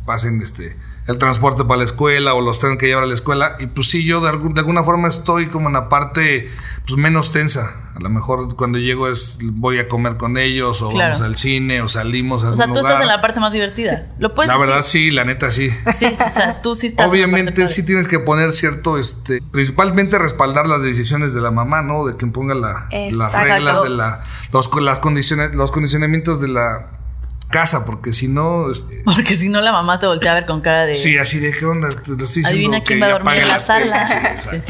pasen 0.07 0.40
este, 0.42 0.76
el 1.09 1.18
transporte 1.18 1.64
para 1.64 1.78
la 1.78 1.85
escuela 1.85 2.35
o 2.35 2.40
los 2.40 2.61
tienen 2.61 2.78
que 2.78 2.87
llevar 2.87 3.02
a 3.04 3.06
la 3.06 3.14
escuela. 3.14 3.56
Y 3.59 3.66
pues 3.66 3.88
sí, 3.88 4.04
yo 4.04 4.21
de, 4.21 4.28
algún- 4.28 4.54
de 4.54 4.61
alguna 4.61 4.85
forma 4.85 5.09
estoy 5.09 5.47
como 5.49 5.68
en 5.68 5.73
la 5.75 5.88
parte 5.88 6.50
pues, 6.87 6.97
menos 6.97 7.32
tensa. 7.32 7.78
A 7.94 8.00
lo 8.00 8.09
mejor 8.09 8.56
cuando 8.56 8.78
llego 8.78 9.09
es 9.09 9.37
voy 9.42 9.78
a 9.78 9.87
comer 9.88 10.16
con 10.16 10.38
ellos 10.38 10.80
o 10.80 10.88
Claro. 10.90 11.11
vamos 11.12 11.21
al 11.21 11.37
cine 11.37 11.82
o 11.82 11.88
salimos 11.88 12.42
a 12.44 12.50
O 12.50 12.56
sea, 12.56 12.66
tú 12.66 12.75
lugar. 12.75 12.85
estás 12.92 13.00
en 13.02 13.09
la 13.09 13.21
parte 13.21 13.40
más 13.40 13.52
divertida. 13.52 14.06
¿Lo 14.18 14.32
puedes 14.35 14.49
la 14.49 14.54
decir? 14.54 14.66
verdad 14.68 14.82
sí, 14.82 15.11
la 15.11 15.25
neta 15.25 15.50
sí. 15.50 15.71
Sí, 15.97 16.06
o 16.06 16.30
sea, 16.30 16.62
tú 16.62 16.75
sí 16.75 16.87
estás 16.87 17.06
en 17.06 17.11
la 17.11 17.11
parte 17.11 17.25
Obviamente 17.25 17.68
sí 17.68 17.85
tienes 17.85 18.06
que 18.09 18.18
poner 18.21 18.52
cierto, 18.52 18.97
este, 18.97 19.42
principalmente 19.50 20.18
respaldar 20.18 20.66
las 20.68 20.82
decisiones 20.82 21.35
de 21.35 21.40
la 21.40 21.50
mamá, 21.50 21.82
¿no? 21.82 22.06
De 22.06 22.16
quien 22.16 22.32
ponga 22.32 22.54
la- 22.54 22.88
las 23.11 23.32
reglas 23.32 23.82
de 23.82 23.88
la, 23.90 24.23
los, 24.52 24.71
las 24.82 24.99
condiciones, 25.00 25.54
los 25.54 25.71
condicionamientos 25.71 26.40
de 26.40 26.49
la 26.49 26.87
casa, 27.52 27.85
porque 27.87 28.12
si 28.12 28.26
no, 28.26 28.68
este, 28.73 29.02
Porque 29.04 29.35
si 29.35 29.49
no, 29.49 29.61
la 29.61 29.71
mamá 29.71 30.00
te 30.00 30.09
voltea 30.09 30.32
a 30.32 30.35
ver 30.35 30.47
con 30.47 30.61
cara 30.61 30.87
de... 30.87 30.97
sí, 30.97 31.16
así 31.18 31.38
de 31.38 31.52
qué 31.52 31.64
onda, 31.64 31.88
te 31.90 31.94
lo 31.94 32.25
estoy 32.25 32.42
diciendo 32.42 32.49
Adivina 32.49 32.80
que 32.80 32.87
quién 32.87 33.02
va 33.02 33.06
a 33.06 33.11
dormir 33.11 33.35
en 33.42 33.49
la 33.49 33.61
sala. 33.61 34.04
tele. 34.04 34.40
Sí, 34.40 34.49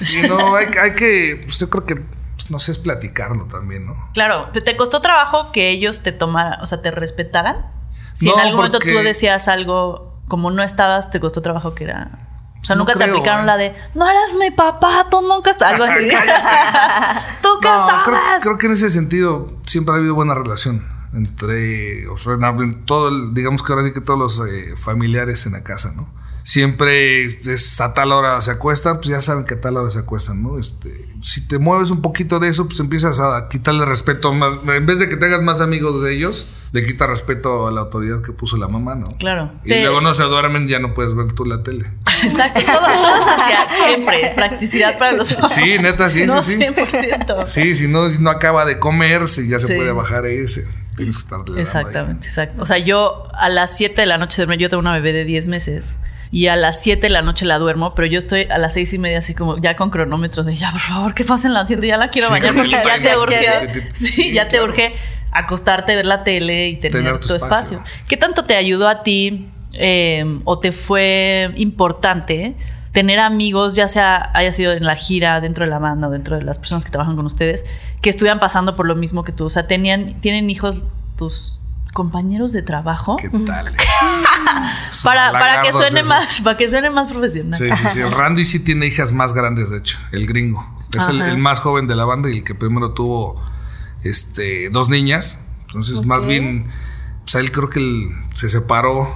Sí. 0.00 0.20
Sí, 0.20 0.28
no, 0.28 0.56
hay, 0.56 0.66
hay 0.82 0.94
que, 0.96 1.40
pues 1.44 1.60
yo 1.60 1.70
creo 1.70 1.86
que, 1.86 1.94
pues, 1.94 2.50
no 2.50 2.58
sé, 2.58 2.72
es 2.72 2.80
platicarlo 2.80 3.44
también, 3.44 3.86
¿no? 3.86 4.10
Claro, 4.14 4.48
¿te 4.52 4.76
costó 4.76 5.00
trabajo 5.00 5.52
que 5.52 5.70
ellos 5.70 6.00
te 6.02 6.10
tomaran, 6.10 6.60
o 6.60 6.66
sea, 6.66 6.82
te 6.82 6.90
respetaran? 6.90 7.66
Si 8.14 8.26
No, 8.26 8.34
en 8.34 8.40
algún 8.40 8.56
momento 8.56 8.80
tú 8.80 8.88
decías 8.88 9.46
algo, 9.46 10.20
como 10.26 10.50
no 10.50 10.64
estabas, 10.64 11.12
te 11.12 11.20
costó 11.20 11.40
trabajo 11.40 11.74
que 11.76 11.84
era... 11.84 12.28
O 12.60 12.64
sea, 12.64 12.74
No 12.76 12.80
nunca 12.80 12.92
te 12.94 13.00
creo, 13.00 13.14
aplicaron 13.14 13.42
¿eh? 13.44 13.46
la 13.46 13.56
de, 13.56 13.74
no 13.94 14.08
eres 14.08 14.36
mi 14.38 14.50
papá, 14.50 15.06
tú 15.10 15.20
nunca 15.20 15.50
estás... 15.50 15.72
Algo 15.74 15.84
así. 15.88 16.08
¿Tú 17.42 17.48
qué 17.60 17.68
No, 17.68 18.02
creo 18.40 18.58
que 18.58 18.66
en 18.66 18.72
ese 18.72 18.90
sentido 18.90 19.48
siempre 19.64 19.94
ha 19.94 19.98
habido 19.98 20.14
buena 20.14 20.34
relación 20.34 20.91
entre, 21.14 22.06
o 22.08 22.16
sea, 22.18 22.34
en 22.34 22.84
todo 22.86 23.08
el- 23.08 23.34
digamos 23.34 23.62
que 23.62 23.72
ahora 23.72 23.84
sí 23.84 23.92
que 23.92 24.00
todos 24.00 24.18
los 24.18 24.48
eh, 24.48 24.74
familiares 24.76 25.46
en 25.46 25.52
la 25.52 25.62
casa, 25.62 25.92
¿no? 25.94 26.12
Siempre 26.44 27.24
es 27.24 27.80
a 27.80 27.94
tal 27.94 28.10
hora 28.10 28.40
se 28.42 28.50
acuestan, 28.50 28.96
pues 28.96 29.06
ya 29.08 29.20
saben 29.20 29.44
que 29.44 29.54
a 29.54 29.60
tal 29.60 29.76
hora 29.76 29.90
se 29.92 30.00
acuestan, 30.00 30.42
¿no? 30.42 30.58
Este, 30.58 30.92
si 31.22 31.46
te 31.46 31.60
mueves 31.60 31.90
un 31.90 32.02
poquito 32.02 32.40
de 32.40 32.48
eso, 32.48 32.66
pues 32.66 32.80
empiezas 32.80 33.20
a 33.20 33.48
quitarle 33.48 33.84
respeto 33.84 34.32
más, 34.32 34.54
en 34.66 34.84
vez 34.84 34.98
de 34.98 35.08
que 35.08 35.16
te 35.16 35.26
hagas 35.26 35.40
más 35.42 35.60
amigos 35.60 36.02
de 36.02 36.12
ellos, 36.16 36.56
le 36.72 36.84
quita 36.84 37.06
respeto 37.06 37.68
a 37.68 37.70
la 37.70 37.82
autoridad 37.82 38.22
que 38.22 38.32
puso 38.32 38.56
la 38.56 38.66
mamá, 38.66 38.96
¿no? 38.96 39.16
Claro. 39.18 39.52
Y 39.64 39.68
Te- 39.68 39.82
luego 39.82 40.00
no 40.00 40.14
se 40.14 40.24
duermen, 40.24 40.66
ya 40.66 40.80
no 40.80 40.94
puedes 40.94 41.14
ver 41.14 41.30
tú 41.32 41.44
la 41.44 41.62
tele. 41.62 41.88
Exacto, 42.24 42.60
todo, 42.64 42.76
todo 42.86 43.14
es 43.20 43.26
hacia 43.28 43.86
siempre. 43.86 44.32
Practicidad 44.34 44.98
para 44.98 45.12
los 45.12 45.32
papás. 45.34 45.54
Sí, 45.54 45.76
neta, 45.80 46.10
sí, 46.10 46.26
no, 46.26 46.42
sí, 46.42 46.52
sí. 46.52 46.58
100%. 46.58 47.46
Sí, 47.46 47.76
si 47.76 47.86
no, 47.86 48.10
si 48.10 48.18
no 48.18 48.30
acaba 48.30 48.64
de 48.64 48.80
comer, 48.80 49.28
si 49.28 49.46
ya 49.48 49.60
se 49.60 49.68
Sí. 49.68 49.74
puede 49.74 49.92
bajar 49.92 50.26
e 50.26 50.34
irse. 50.34 50.66
Tienes 50.96 51.16
que 51.16 51.22
estar 51.22 51.40
de 51.44 51.60
Exactamente, 51.62 52.26
exacto. 52.26 52.62
O 52.62 52.66
sea, 52.66 52.78
yo 52.78 53.24
a 53.34 53.48
las 53.48 53.76
7 53.76 54.00
de 54.02 54.06
la 54.06 54.18
noche 54.18 54.36
duermo, 54.42 54.54
yo 54.60 54.68
tengo 54.68 54.80
una 54.80 54.92
bebé 54.92 55.12
de 55.12 55.24
10 55.24 55.48
meses. 55.48 55.94
Y 56.30 56.46
a 56.46 56.56
las 56.56 56.80
7 56.82 57.02
de 57.02 57.08
la 57.10 57.20
noche 57.22 57.44
la 57.44 57.58
duermo, 57.58 57.94
pero 57.94 58.06
yo 58.06 58.18
estoy 58.18 58.44
a 58.50 58.56
las 58.56 58.72
seis 58.72 58.92
y 58.94 58.98
media 58.98 59.18
así 59.18 59.34
como 59.34 59.58
ya 59.58 59.76
con 59.76 59.90
cronómetros 59.90 60.46
de 60.46 60.56
ya, 60.56 60.70
por 60.72 60.80
favor, 60.80 61.14
que 61.14 61.24
pasen 61.26 61.52
las 61.52 61.66
7, 61.68 61.86
ya 61.86 61.98
la 61.98 62.08
quiero 62.08 62.28
Sí, 62.28 62.32
bañar 62.32 62.54
porque 62.54 62.70
ya 62.70 62.98
te 63.00 63.16
urge. 63.18 63.90
Sí, 63.94 64.06
Sí, 64.06 64.32
ya 64.32 64.48
te 64.48 64.62
urge 64.62 64.94
acostarte, 65.30 65.94
ver 65.96 66.06
la 66.06 66.24
tele 66.24 66.68
y 66.68 66.76
tener, 66.76 66.92
Tener 67.04 67.18
tu, 67.20 67.28
tu 67.28 67.34
espacio. 67.34 67.78
espacio. 67.78 68.04
¿Qué 68.08 68.16
tanto 68.16 68.44
te 68.44 68.56
ayudó 68.56 68.88
a 68.88 69.02
ti 69.02 69.48
eh, 69.74 70.24
o 70.44 70.58
te 70.58 70.72
fue 70.72 71.50
importante 71.56 72.54
tener 72.92 73.18
amigos, 73.18 73.74
ya 73.74 73.88
sea 73.88 74.30
haya 74.34 74.52
sido 74.52 74.72
en 74.72 74.84
la 74.84 74.96
gira, 74.96 75.40
dentro 75.40 75.64
de 75.64 75.70
la 75.70 75.78
banda 75.78 76.08
o 76.08 76.10
dentro 76.10 76.36
de 76.36 76.42
las 76.42 76.58
personas 76.58 76.84
que 76.84 76.90
trabajan 76.90 77.16
con 77.16 77.26
ustedes, 77.26 77.64
que 78.00 78.10
estuvieran 78.10 78.38
pasando 78.38 78.76
por 78.76 78.86
lo 78.86 78.94
mismo 78.94 79.24
que 79.24 79.32
tú? 79.32 79.46
O 79.46 79.50
sea, 79.50 79.66
tenían, 79.66 80.20
¿tienen 80.20 80.50
hijos 80.50 80.76
tus 81.16 81.58
compañeros 81.92 82.52
de 82.52 82.62
trabajo? 82.62 83.16
¿Qué 83.16 83.30
tal? 83.30 83.74
Para, 85.04 85.32
para 85.32 85.62
que 85.62 85.72
suene 85.72 86.00
esos. 86.00 86.08
más, 86.08 86.40
para 86.42 86.56
que 86.56 86.68
suene 86.68 86.90
más 86.90 87.08
profesional. 87.08 87.58
Sí, 87.58 87.68
sí, 87.74 87.84
sí. 87.94 88.00
El 88.00 88.12
Randy 88.12 88.44
sí 88.44 88.60
tiene 88.60 88.86
hijas 88.86 89.12
más 89.12 89.32
grandes, 89.32 89.70
de 89.70 89.78
hecho. 89.78 89.98
El 90.12 90.26
gringo. 90.26 90.68
Es 90.96 91.08
el, 91.08 91.38
más 91.38 91.60
joven 91.60 91.86
de 91.86 91.96
la 91.96 92.04
banda 92.04 92.28
y 92.30 92.38
el 92.38 92.44
que 92.44 92.54
primero 92.54 92.92
tuvo 92.92 93.42
este, 94.02 94.68
dos 94.70 94.88
niñas. 94.88 95.40
Entonces, 95.66 96.04
más 96.04 96.26
bien, 96.26 96.70
pues 97.24 97.36
él 97.36 97.50
creo 97.50 97.70
que 97.70 97.78
él 97.78 98.10
se 98.34 98.50
separó 98.50 99.08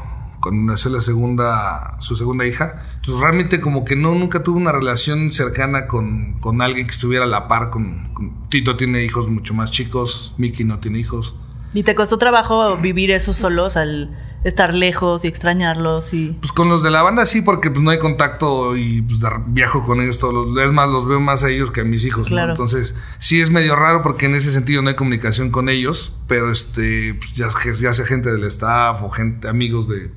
cuando 0.51 0.73
nació 0.73 0.91
la 0.91 1.01
segunda, 1.01 1.97
su 2.01 2.17
segunda 2.17 2.47
hija. 2.47 2.83
Entonces, 2.97 3.21
realmente 3.21 3.61
como 3.61 3.85
que 3.85 3.97
no, 3.97 4.15
nunca 4.15 4.43
tuvo 4.43 4.59
una 4.59 4.73
relación 4.73 5.33
cercana 5.33 5.87
con, 5.87 6.35
con 6.41 6.63
alguien 6.63 6.87
que 6.87 6.93
estuviera 6.93 7.25
a 7.25 7.29
la 7.29 7.49
par. 7.49 7.71
Con, 7.71 8.13
con- 8.15 8.49
Tito 8.49 8.77
tiene 8.77 9.05
hijos 9.05 9.29
mucho 9.29 9.55
más 9.55 9.71
chicos, 9.71 10.35
Mickey 10.39 10.65
no 10.65 10.79
tiene 10.79 10.99
hijos. 10.99 11.35
¿Y 11.75 11.83
te 11.83 11.95
costó 11.95 12.17
trabajo 12.19 12.77
vivir 12.79 13.11
eso 13.11 13.35
solos 13.35 13.77
al 13.77 14.17
estar 14.45 14.73
lejos 14.73 15.25
y 15.25 15.29
extrañarlos 15.29 16.15
y 16.15 16.37
Pues 16.41 16.53
con 16.53 16.69
los 16.69 16.83
de 16.85 16.91
la 16.91 17.03
banda 17.03 17.27
sí, 17.27 17.43
porque 17.43 17.69
pues 17.71 17.83
no 17.83 17.91
hay 17.91 17.99
contacto 17.99 18.77
y 18.77 19.03
pues 19.03 19.19
viajo 19.49 19.83
con 19.83 20.01
ellos 20.01 20.19
todos 20.21 20.33
los... 20.33 20.65
Es 20.65 20.71
más, 20.71 20.89
los 20.89 21.05
veo 21.07 21.19
más 21.19 21.43
a 21.43 21.51
ellos 21.51 21.73
que 21.73 21.81
a 21.81 21.85
mis 21.85 22.05
hijos, 22.05 22.29
Claro. 22.29 22.49
¿no? 22.49 22.53
Entonces 22.53 22.95
sí 23.19 23.41
es 23.41 23.51
medio 23.51 23.75
raro 23.75 24.03
porque 24.03 24.27
en 24.27 24.37
ese 24.37 24.53
sentido 24.53 24.83
no 24.83 24.89
hay 24.89 24.95
comunicación 24.95 25.51
con 25.51 25.69
ellos, 25.69 26.15
pero 26.29 26.53
este, 26.53 27.15
pues 27.15 27.35
ya, 27.35 27.49
ya 27.81 27.93
sea 27.93 28.07
gente 28.07 28.31
del 28.31 28.45
staff 28.45 29.03
o 29.03 29.11
gente, 29.11 29.49
amigos 29.49 29.89
de 29.89 30.13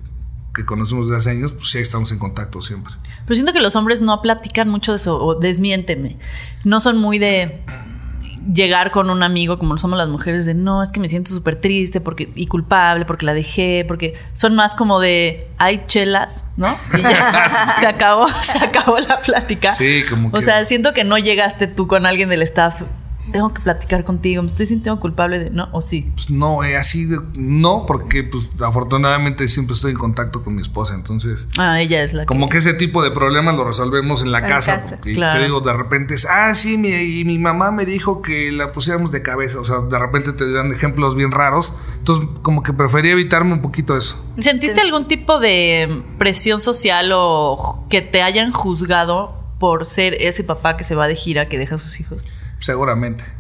que 0.54 0.66
conocemos 0.66 1.10
de 1.10 1.16
hace 1.18 1.30
años, 1.32 1.54
pues 1.54 1.70
sí 1.70 1.78
estamos 1.80 2.12
en 2.12 2.20
contacto 2.20 2.62
siempre. 2.62 2.94
Pero 3.26 3.36
siento 3.36 3.54
que 3.54 3.60
los 3.62 3.76
hombres 3.76 4.02
no 4.02 4.22
platican 4.22 4.70
mucho 4.70 4.92
de 4.92 4.98
eso, 4.98 5.24
o 5.24 5.36
desmiénteme. 5.36 6.18
No 6.64 6.80
son 6.80 6.98
muy 6.98 7.20
de 7.20 7.62
llegar 8.54 8.90
con 8.92 9.10
un 9.10 9.22
amigo 9.22 9.58
como 9.60 9.74
lo 9.74 9.80
somos 9.80 9.98
las 9.98 10.08
mujeres, 10.08 10.46
de 10.46 10.54
no, 10.56 10.82
es 10.82 10.92
que 10.92 11.00
me 11.00 11.08
siento 11.10 11.32
súper 11.32 11.58
triste 11.58 12.02
porque, 12.02 12.32
y 12.36 12.48
culpable 12.48 13.06
porque 13.06 13.26
la 13.26 13.34
dejé, 13.34 13.86
porque 13.88 14.16
son 14.34 14.56
más 14.56 14.76
como 14.76 15.00
de 15.00 15.48
hay 15.58 15.84
chelas, 15.88 16.38
¿no? 16.58 16.68
Y 16.98 17.02
ya 17.02 17.52
se 17.80 17.86
acabó, 17.86 18.28
se 18.42 18.58
acabó 18.58 18.98
la 19.00 19.20
plática. 19.22 19.72
Sí, 19.74 20.04
como 20.10 20.30
O 20.30 20.32
que- 20.32 20.42
sea, 20.42 20.66
siento 20.66 20.94
que 20.94 21.04
no 21.04 21.18
llegaste 21.18 21.68
tú 21.68 21.88
con 21.88 22.06
alguien 22.06 22.30
del 22.30 22.42
staff. 22.42 22.82
Tengo 23.32 23.54
que 23.54 23.62
platicar 23.62 24.04
contigo, 24.04 24.42
me 24.42 24.48
estoy 24.48 24.66
sintiendo 24.66 25.00
culpable 25.00 25.40
de. 25.40 25.50
¿No? 25.52 25.70
¿O 25.72 25.82
sí? 25.82 26.10
Pues 26.14 26.30
no, 26.30 26.64
eh, 26.64 26.76
así 26.78 27.06
de- 27.06 27.20
no, 27.36 27.86
porque 27.88 28.24
pues 28.24 28.50
afortunadamente 28.62 29.48
siempre 29.48 29.76
estoy 29.76 29.92
en 29.92 29.98
contacto 29.98 30.44
con 30.44 30.56
mi 30.56 30.62
esposa, 30.62 30.96
entonces... 30.96 31.48
Ah, 31.58 31.82
ella 31.82 32.04
es 32.04 32.14
la 32.14 32.26
Como 32.26 32.50
que 32.50 32.58
ese 32.60 32.74
tipo 32.74 33.04
de 33.04 33.12
problemas 33.12 33.56
lo 33.56 33.64
resolvemos 33.66 34.22
en 34.24 34.32
la 34.32 34.40
En 34.40 34.48
casa. 34.48 34.76
casa. 34.80 34.90
Porque 34.96 35.14
Claro. 35.14 35.40
te 35.40 35.46
digo, 35.46 35.62
de 35.62 35.74
repente 35.74 36.14
es, 36.16 36.26
ah, 36.30 36.54
sí, 36.56 36.78
mi, 36.78 36.90
y 36.90 37.26
mi 37.26 37.38
mamá 37.40 37.72
me 37.72 37.86
dijo 37.86 38.22
que 38.22 38.52
la 38.52 38.72
pusiéramos 38.72 39.12
de 39.12 39.22
cabeza. 39.22 39.60
O 39.60 39.66
sea, 39.66 39.80
de 39.82 40.00
repente 40.00 40.34
te 40.34 40.50
dan 40.52 40.72
ejemplos 40.72 41.16
bien 41.16 41.32
raros. 41.32 41.74
Entonces, 41.98 42.28
como 42.42 42.64
que 42.64 42.74
prefería 42.74 43.12
evitarme 43.12 43.54
un 43.54 43.62
poquito 43.62 43.98
eso. 43.98 44.24
¿Sentiste 44.40 44.82
algún 44.82 45.08
tipo 45.08 45.40
de 45.40 46.04
presión 46.18 46.62
social 46.62 47.12
o 47.14 47.86
que 47.90 48.02
te 48.02 48.22
hayan 48.22 48.52
juzgado 48.52 49.38
por 49.60 49.86
ser 49.86 50.14
ese 50.20 50.44
papá 50.44 50.78
que 50.78 50.84
se 50.84 50.96
va 50.96 51.08
de 51.08 51.16
gira 51.16 51.48
que 51.50 51.58
deja 51.58 51.76
a 51.76 51.78
sus 51.80 52.00
hijos? 52.00 52.26
Seguramente. 52.60 53.24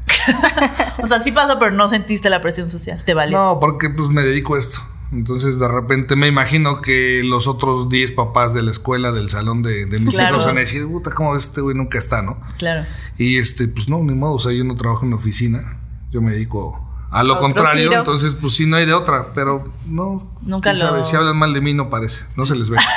O 1.01 1.07
sea, 1.07 1.19
sí 1.23 1.31
pasó, 1.31 1.57
pero 1.59 1.71
no 1.71 1.87
sentiste 1.87 2.29
la 2.29 2.41
presión 2.41 2.69
social. 2.69 3.01
Te 3.05 3.13
valió. 3.13 3.37
No, 3.37 3.59
porque 3.59 3.89
pues 3.89 4.09
me 4.09 4.21
dedico 4.21 4.55
a 4.55 4.59
esto. 4.59 4.79
Entonces, 5.11 5.57
de 5.57 5.67
repente 5.67 6.15
me 6.17 6.27
imagino 6.27 6.81
que 6.81 7.21
los 7.23 7.47
otros 7.47 7.89
10 7.89 8.11
papás 8.11 8.53
de 8.53 8.61
la 8.61 8.69
escuela, 8.69 9.11
del 9.11 9.29
salón 9.29 9.63
de, 9.63 9.85
de 9.85 9.97
mis 9.99 10.13
Claro. 10.15 10.35
hijos, 10.35 10.45
van 10.45 10.57
a 10.57 10.59
decir, 10.59 10.85
puta, 10.87 11.11
¿cómo 11.11 11.33
ves 11.33 11.45
este 11.45 11.61
güey 11.61 11.75
nunca 11.75 11.97
está, 11.97 12.21
no? 12.21 12.39
Claro. 12.59 12.85
Y 13.17 13.37
este, 13.37 13.67
pues 13.69 13.87
no, 13.89 13.99
ni 13.99 14.13
modo. 14.13 14.33
O 14.35 14.39
sea, 14.39 14.51
yo 14.51 14.63
no 14.65 14.75
trabajo 14.75 15.05
en 15.05 15.13
oficina. 15.13 15.79
Yo 16.11 16.21
me 16.21 16.31
dedico 16.33 16.79
a 17.11 17.23
lo 17.23 17.33
Otro 17.35 17.43
contrario. 17.43 17.87
giro. 17.89 17.99
Entonces, 17.99 18.35
pues 18.35 18.55
sí, 18.55 18.65
no 18.67 18.75
hay 18.75 18.85
de 18.85 18.93
otra. 18.93 19.27
Pero 19.33 19.73
no. 19.87 20.31
Nunca 20.41 20.73
lo- 20.73 20.77
sabe, 20.77 21.05
Si 21.05 21.15
hablan 21.15 21.37
mal 21.37 21.53
de 21.53 21.61
mí, 21.61 21.73
no 21.73 21.89
parece. 21.89 22.25
No 22.35 22.45
se 22.45 22.55
les 22.55 22.69
ve. 22.69 22.77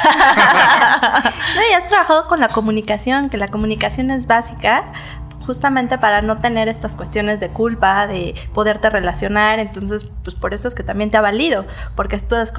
No, 1.55 1.61
y 1.71 1.75
has 1.75 1.87
trabajado 1.89 2.27
con 2.29 2.41
la 2.41 2.49
comunicación, 2.49 3.31
que 3.31 3.37
la 3.37 3.49
comunicación 3.49 4.11
es 4.11 4.27
básica 4.27 4.93
justamente 5.43 5.99
para 5.99 6.23
no 6.23 6.39
tener 6.39 6.69
estas 6.69 6.97
cuestiones 6.97 7.41
de 7.41 7.49
culpa, 7.49 8.07
de 8.07 8.35
poderte 8.55 8.91
relacionar, 8.91 9.59
entonces 9.59 10.05
pues 10.25 10.35
por 10.37 10.55
eso 10.55 10.69
es 10.69 10.75
que 10.75 10.83
también 10.83 11.11
te 11.11 11.17
ha 11.17 11.21
valido, 11.21 11.65
porque 11.97 12.19
tú 12.19 12.35
has 12.37 12.53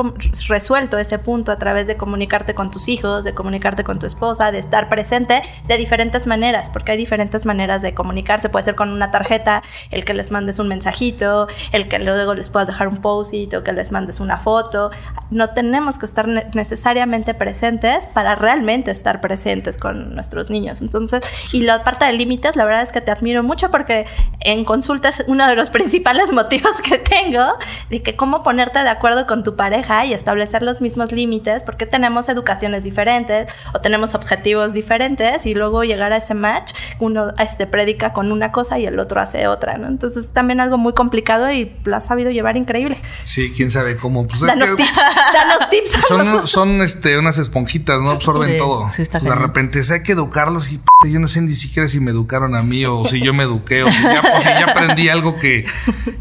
resuelto 0.48 0.98
ese 0.98 1.20
punto 1.20 1.52
a 1.52 1.58
través 1.58 1.88
de 1.88 1.96
comunicarte 1.98 2.54
con 2.54 2.72
tus 2.72 2.88
hijos, 2.88 3.24
de 3.24 3.34
comunicarte 3.34 3.84
con 3.84 4.00
tu 4.00 4.06
esposa, 4.06 4.52
de 4.52 4.60
estar 4.60 4.90
presente 4.90 5.42
de 5.68 5.78
diferentes 5.78 6.28
maneras, 6.28 6.70
porque 6.70 6.92
hay 6.94 6.98
diferentes 6.98 7.46
maneras 7.46 7.82
de 7.82 7.94
comunicarse, 7.94 8.50
puede 8.50 8.64
ser 8.64 8.76
con 8.76 8.90
una 8.90 9.12
tarjeta, 9.12 9.64
el 9.92 10.06
que 10.06 10.14
les 10.14 10.32
mandes 10.32 10.60
un 10.60 10.68
mensajito, 10.68 11.48
el 11.72 11.88
que 11.88 12.00
luego 12.00 12.34
les 12.34 12.50
puedas 12.50 12.68
dejar 12.68 12.88
un 12.88 12.98
post-it 12.98 13.54
o 13.54 13.64
que 13.64 13.72
les 13.74 13.92
mandes 13.92 14.20
una 14.20 14.38
foto, 14.38 14.92
no 15.32 15.50
tenemos 15.52 15.98
que 15.98 16.06
estar 16.06 16.28
ne- 16.28 16.48
necesariamente 16.54 17.34
presentes 17.34 18.06
para 18.08 18.36
realmente 18.36 18.92
estar 18.92 19.22
presentes 19.22 19.78
con 19.78 20.16
nuestros 20.16 20.50
niños. 20.50 20.82
Entonces, 20.82 21.22
y 21.54 21.62
la 21.62 21.84
parte 21.84 22.06
de 22.06 22.14
límites, 22.14 22.56
la 22.56 22.66
verdad 22.66 22.73
es 22.82 22.92
que 22.92 23.02
te 23.02 23.12
admiro 23.12 23.44
mucho 23.44 23.70
porque 23.72 24.06
en 24.42 24.66
consulta 24.66 25.10
es 25.10 25.24
uno 25.28 25.48
de 25.48 25.56
los 25.56 25.70
principales 25.72 26.32
motivos 26.32 26.82
que 26.82 26.98
tengo 26.98 27.44
de 27.90 28.02
que 28.02 28.16
cómo 28.16 28.44
ponerte 28.44 28.80
de 28.80 28.90
acuerdo 28.90 29.28
con 29.28 29.44
tu 29.44 29.56
pareja 29.56 30.06
y 30.06 30.14
establecer 30.14 30.64
los 30.64 30.82
mismos 30.82 31.12
límites, 31.12 31.64
porque 31.64 31.86
tenemos 31.86 32.30
educaciones 32.30 32.84
diferentes 32.84 33.54
o 33.74 33.80
tenemos 33.80 34.16
objetivos 34.16 34.74
diferentes 34.74 35.46
y 35.46 35.54
luego 35.54 35.84
llegar 35.84 36.14
a 36.14 36.18
ese 36.18 36.34
match, 36.34 36.74
uno 37.00 37.28
este, 37.40 37.68
predica 37.68 38.14
con 38.14 38.32
una 38.32 38.52
cosa 38.52 38.80
y 38.80 38.86
el 38.86 39.00
otro 39.00 39.22
hace 39.22 39.48
otra, 39.48 39.78
¿no? 39.78 39.88
Entonces, 39.88 40.26
es 40.26 40.32
también 40.32 40.60
algo 40.60 40.78
muy 40.78 40.94
complicado 40.94 41.52
y 41.52 41.76
lo 41.84 41.96
has 41.96 42.06
sabido 42.06 42.32
llevar 42.32 42.58
increíble. 42.58 42.98
Sí, 43.24 43.54
quién 43.56 43.70
sabe 43.72 43.98
cómo. 43.98 44.28
Pues 44.28 44.42
es 44.42 44.48
Danos 44.48 44.72
que 44.72 44.76
tips, 44.84 44.96
danos 45.34 45.70
tips. 45.70 45.92
son, 46.08 46.48
son 46.48 46.82
este, 46.82 47.18
unas 47.18 47.38
esponjitas, 47.38 48.02
¿no? 48.02 48.12
Absorben 48.12 48.50
Sí, 48.52 48.58
todo. 48.58 48.90
sí 48.96 49.02
está 49.02 49.20
de 49.20 49.30
cañón. 49.30 49.44
repente, 49.44 49.84
sí, 49.84 49.94
hay 49.94 50.04
que 50.04 50.14
educarlos 50.14 50.72
y 50.72 50.78
p- 50.80 51.12
yo 51.12 51.20
no 51.20 51.28
sé 51.28 51.42
ni 51.42 51.54
siquiera 51.54 51.88
si 51.88 52.00
me 52.00 52.12
educaron 52.12 52.56
a 52.56 52.62
mí 52.64 52.86
o 52.86 53.06
si 53.06 53.22
yo 53.22 53.34
me 53.34 53.44
eduqué 53.44 53.84
o 53.84 53.92
si 53.92 54.02
ya, 54.02 54.22
o 54.36 54.40
si 54.40 54.48
ya 54.48 54.66
aprendí 54.72 55.10
algo 55.10 55.38
que, 55.38 55.66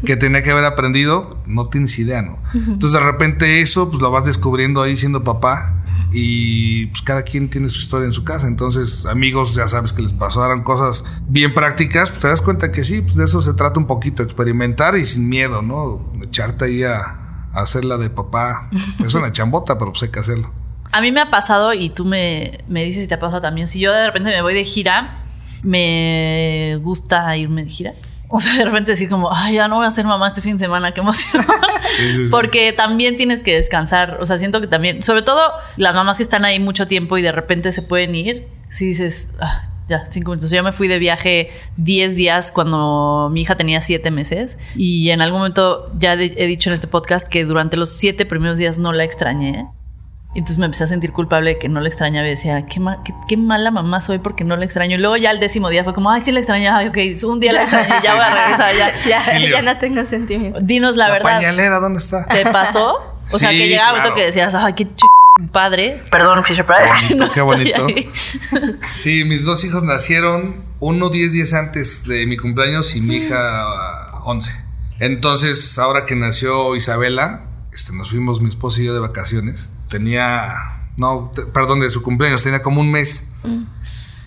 que 0.05 0.15
tenía 0.15 0.41
que 0.41 0.51
haber 0.51 0.65
aprendido. 0.65 1.37
No 1.45 1.67
tienes 1.67 1.97
idea, 1.99 2.21
¿no? 2.21 2.39
Entonces, 2.53 2.91
de 2.91 2.99
repente 2.99 3.61
eso, 3.61 3.89
pues 3.89 4.01
lo 4.01 4.11
vas 4.11 4.25
descubriendo 4.25 4.81
ahí 4.81 4.97
siendo 4.97 5.23
papá. 5.23 5.79
Y 6.15 6.85
pues 6.87 7.01
cada 7.01 7.23
quien 7.23 7.49
tiene 7.49 7.71
su 7.71 7.79
historia 7.79 8.05
en 8.05 8.13
su 8.13 8.23
casa. 8.23 8.47
Entonces, 8.47 9.07
amigos, 9.07 9.55
ya 9.55 9.67
sabes 9.67 9.93
que 9.93 10.03
les 10.03 10.13
pasaron 10.13 10.61
cosas 10.61 11.03
bien 11.27 11.55
prácticas. 11.55 12.11
Pues 12.11 12.21
te 12.21 12.27
das 12.27 12.41
cuenta 12.41 12.71
que 12.71 12.83
sí, 12.83 13.01
pues 13.01 13.15
de 13.15 13.23
eso 13.23 13.41
se 13.41 13.55
trata 13.55 13.79
un 13.79 13.87
poquito, 13.87 14.21
experimentar 14.21 14.95
y 14.95 15.07
sin 15.07 15.27
miedo, 15.27 15.63
¿no? 15.63 16.11
Echarte 16.21 16.65
ahí 16.65 16.83
a, 16.83 16.97
a 17.51 17.61
hacerla 17.61 17.97
de 17.97 18.11
papá. 18.11 18.69
Es 19.03 19.15
una 19.15 19.31
chambota, 19.31 19.79
pero 19.79 19.91
pues 19.91 20.03
hay 20.03 20.09
que 20.09 20.19
hacerlo. 20.19 20.51
A 20.91 21.01
mí 21.01 21.11
me 21.11 21.21
ha 21.21 21.31
pasado, 21.31 21.73
y 21.73 21.89
tú 21.89 22.05
me, 22.05 22.59
me 22.67 22.83
dices 22.83 23.01
si 23.01 23.07
te 23.07 23.15
ha 23.15 23.19
pasado 23.19 23.41
también, 23.41 23.67
si 23.67 23.79
yo 23.79 23.91
de 23.91 24.05
repente 24.05 24.29
me 24.29 24.43
voy 24.43 24.53
de 24.53 24.63
gira, 24.63 25.22
me 25.63 26.77
gusta 26.81 27.35
irme 27.37 27.63
de 27.63 27.69
gira. 27.69 27.93
O 28.35 28.39
sea, 28.39 28.55
de 28.55 28.65
repente 28.65 28.91
decir 28.91 29.09
como, 29.09 29.31
ay, 29.31 29.55
ya 29.55 29.67
no 29.67 29.75
voy 29.75 29.85
a 29.85 29.91
ser 29.91 30.05
mamá 30.05 30.27
este 30.27 30.41
fin 30.41 30.57
de 30.57 30.65
semana, 30.65 30.91
qué 30.91 31.01
emoción. 31.01 31.43
Sí, 31.43 32.13
sí, 32.13 32.25
sí. 32.25 32.31
Porque 32.31 32.73
también 32.73 33.15
tienes 33.15 33.43
que 33.43 33.53
descansar. 33.55 34.17
O 34.19 34.25
sea, 34.25 34.39
siento 34.39 34.59
que 34.59 34.65
también, 34.65 35.03
sobre 35.03 35.21
todo 35.21 35.39
las 35.77 35.93
mamás 35.93 36.17
que 36.17 36.23
están 36.23 36.43
ahí 36.43 36.59
mucho 36.59 36.87
tiempo 36.87 37.17
y 37.17 37.21
de 37.21 37.31
repente 37.31 37.71
se 37.71 37.83
pueden 37.83 38.15
ir, 38.15 38.47
si 38.69 38.87
dices, 38.87 39.29
ah, 39.39 39.67
ya, 39.87 40.07
cinco 40.09 40.31
minutos. 40.31 40.49
Yo 40.49 40.63
me 40.63 40.71
fui 40.71 40.87
de 40.87 40.97
viaje 40.97 41.51
10 41.77 42.15
días 42.15 42.51
cuando 42.51 43.29
mi 43.31 43.41
hija 43.41 43.55
tenía 43.55 43.81
7 43.81 44.09
meses 44.11 44.57
y 44.75 45.09
en 45.09 45.21
algún 45.21 45.39
momento 45.39 45.91
ya 45.99 46.13
he 46.13 46.47
dicho 46.47 46.69
en 46.69 46.73
este 46.73 46.87
podcast 46.87 47.27
que 47.27 47.45
durante 47.45 47.77
los 47.77 47.91
7 47.91 48.25
primeros 48.25 48.57
días 48.57 48.77
no 48.77 48.93
la 48.93 49.03
extrañé. 49.03 49.67
Y 50.35 50.39
entonces 50.39 50.57
me 50.57 50.65
empecé 50.65 50.85
a 50.85 50.87
sentir 50.87 51.11
culpable 51.11 51.51
de 51.51 51.59
que 51.59 51.69
no 51.69 51.79
le 51.79 51.89
extrañaba 51.89 52.25
y 52.25 52.31
decía, 52.31 52.65
qué, 52.65 52.79
ma- 52.79 53.03
qué, 53.03 53.13
qué 53.27 53.37
mala 53.37 53.69
mamá 53.69 54.01
soy 54.01 54.17
porque 54.17 54.43
no 54.43 54.55
le 54.57 54.65
extraño. 54.65 54.95
Y 54.95 54.99
luego 54.99 55.15
ya 55.17 55.29
el 55.29 55.39
décimo 55.39 55.69
día 55.69 55.83
fue 55.83 55.93
como, 55.93 56.09
ay, 56.09 56.21
sí 56.25 56.31
le 56.31 56.39
extrañaba, 56.39 56.79
ay, 56.79 56.87
ok, 56.87 57.23
un 57.25 57.39
día 57.39 57.53
la 57.53 57.61
extrañé, 57.63 57.95
ya 58.03 58.15
voy 58.15 58.23
a 58.23 58.29
regresar, 58.35 58.75
ya. 58.75 58.93
Ya, 59.07 59.23
Sí, 59.23 59.47
ya 59.51 59.61
no 59.61 59.77
tengo 59.77 60.03
sentimiento. 60.05 60.59
Dinos 60.61 60.95
la, 60.95 61.07
La, 61.07 61.13
verdad. 61.13 61.35
pañalera, 61.37 61.79
¿dónde 61.79 61.99
está? 61.99 62.25
¿Te 62.25 62.43
pasó? 62.45 62.97
O 63.31 63.37
sea, 63.39 63.49
que 63.51 63.67
llegaba 63.67 63.93
un 63.93 63.99
claro. 64.01 64.15
que 64.15 64.25
decías, 64.25 64.55
ay, 64.55 64.73
qué 64.73 64.85
ch 64.85 65.03
padre. 65.51 66.01
Perdón, 66.11 66.43
Fisher 66.43 66.65
Price. 66.65 66.91
Qué 67.07 67.15
bonito, 67.15 67.25
no 67.25 67.31
qué 67.33 67.39
estoy 67.39 67.73
bonito. 67.73 67.85
ahí. 67.87 68.75
Sí, 68.93 69.23
mis 69.25 69.45
dos 69.45 69.63
hijos 69.63 69.83
nacieron 69.83 70.63
uno 70.79 71.09
10 71.09 71.31
días 71.33 71.53
antes 71.53 72.05
de 72.07 72.25
mi 72.27 72.37
cumpleaños 72.37 72.95
y 72.95 73.01
mi 73.01 73.17
hija 73.17 73.35
ah, 73.39 74.21
11. 74.25 74.51
Entonces, 74.99 75.77
ahora 75.79 76.05
que 76.05 76.15
nació 76.15 76.75
Isabela, 76.75 77.45
este, 77.73 77.93
nos 77.93 78.09
fuimos 78.11 78.41
mi 78.41 78.49
esposo 78.49 78.81
y 78.81 78.85
yo 78.85 78.93
de 78.93 78.99
vacaciones. 78.99 79.69
Tenía, 79.93 80.55
no, 80.97 81.29
te- 81.35 81.43
perdón, 81.43 81.79
de 81.81 81.89
su 81.91 82.01
cumpleaños, 82.01 82.43
tenía 82.43 82.63
como 82.63 82.81
un 82.81 82.91
mes. 82.91 83.27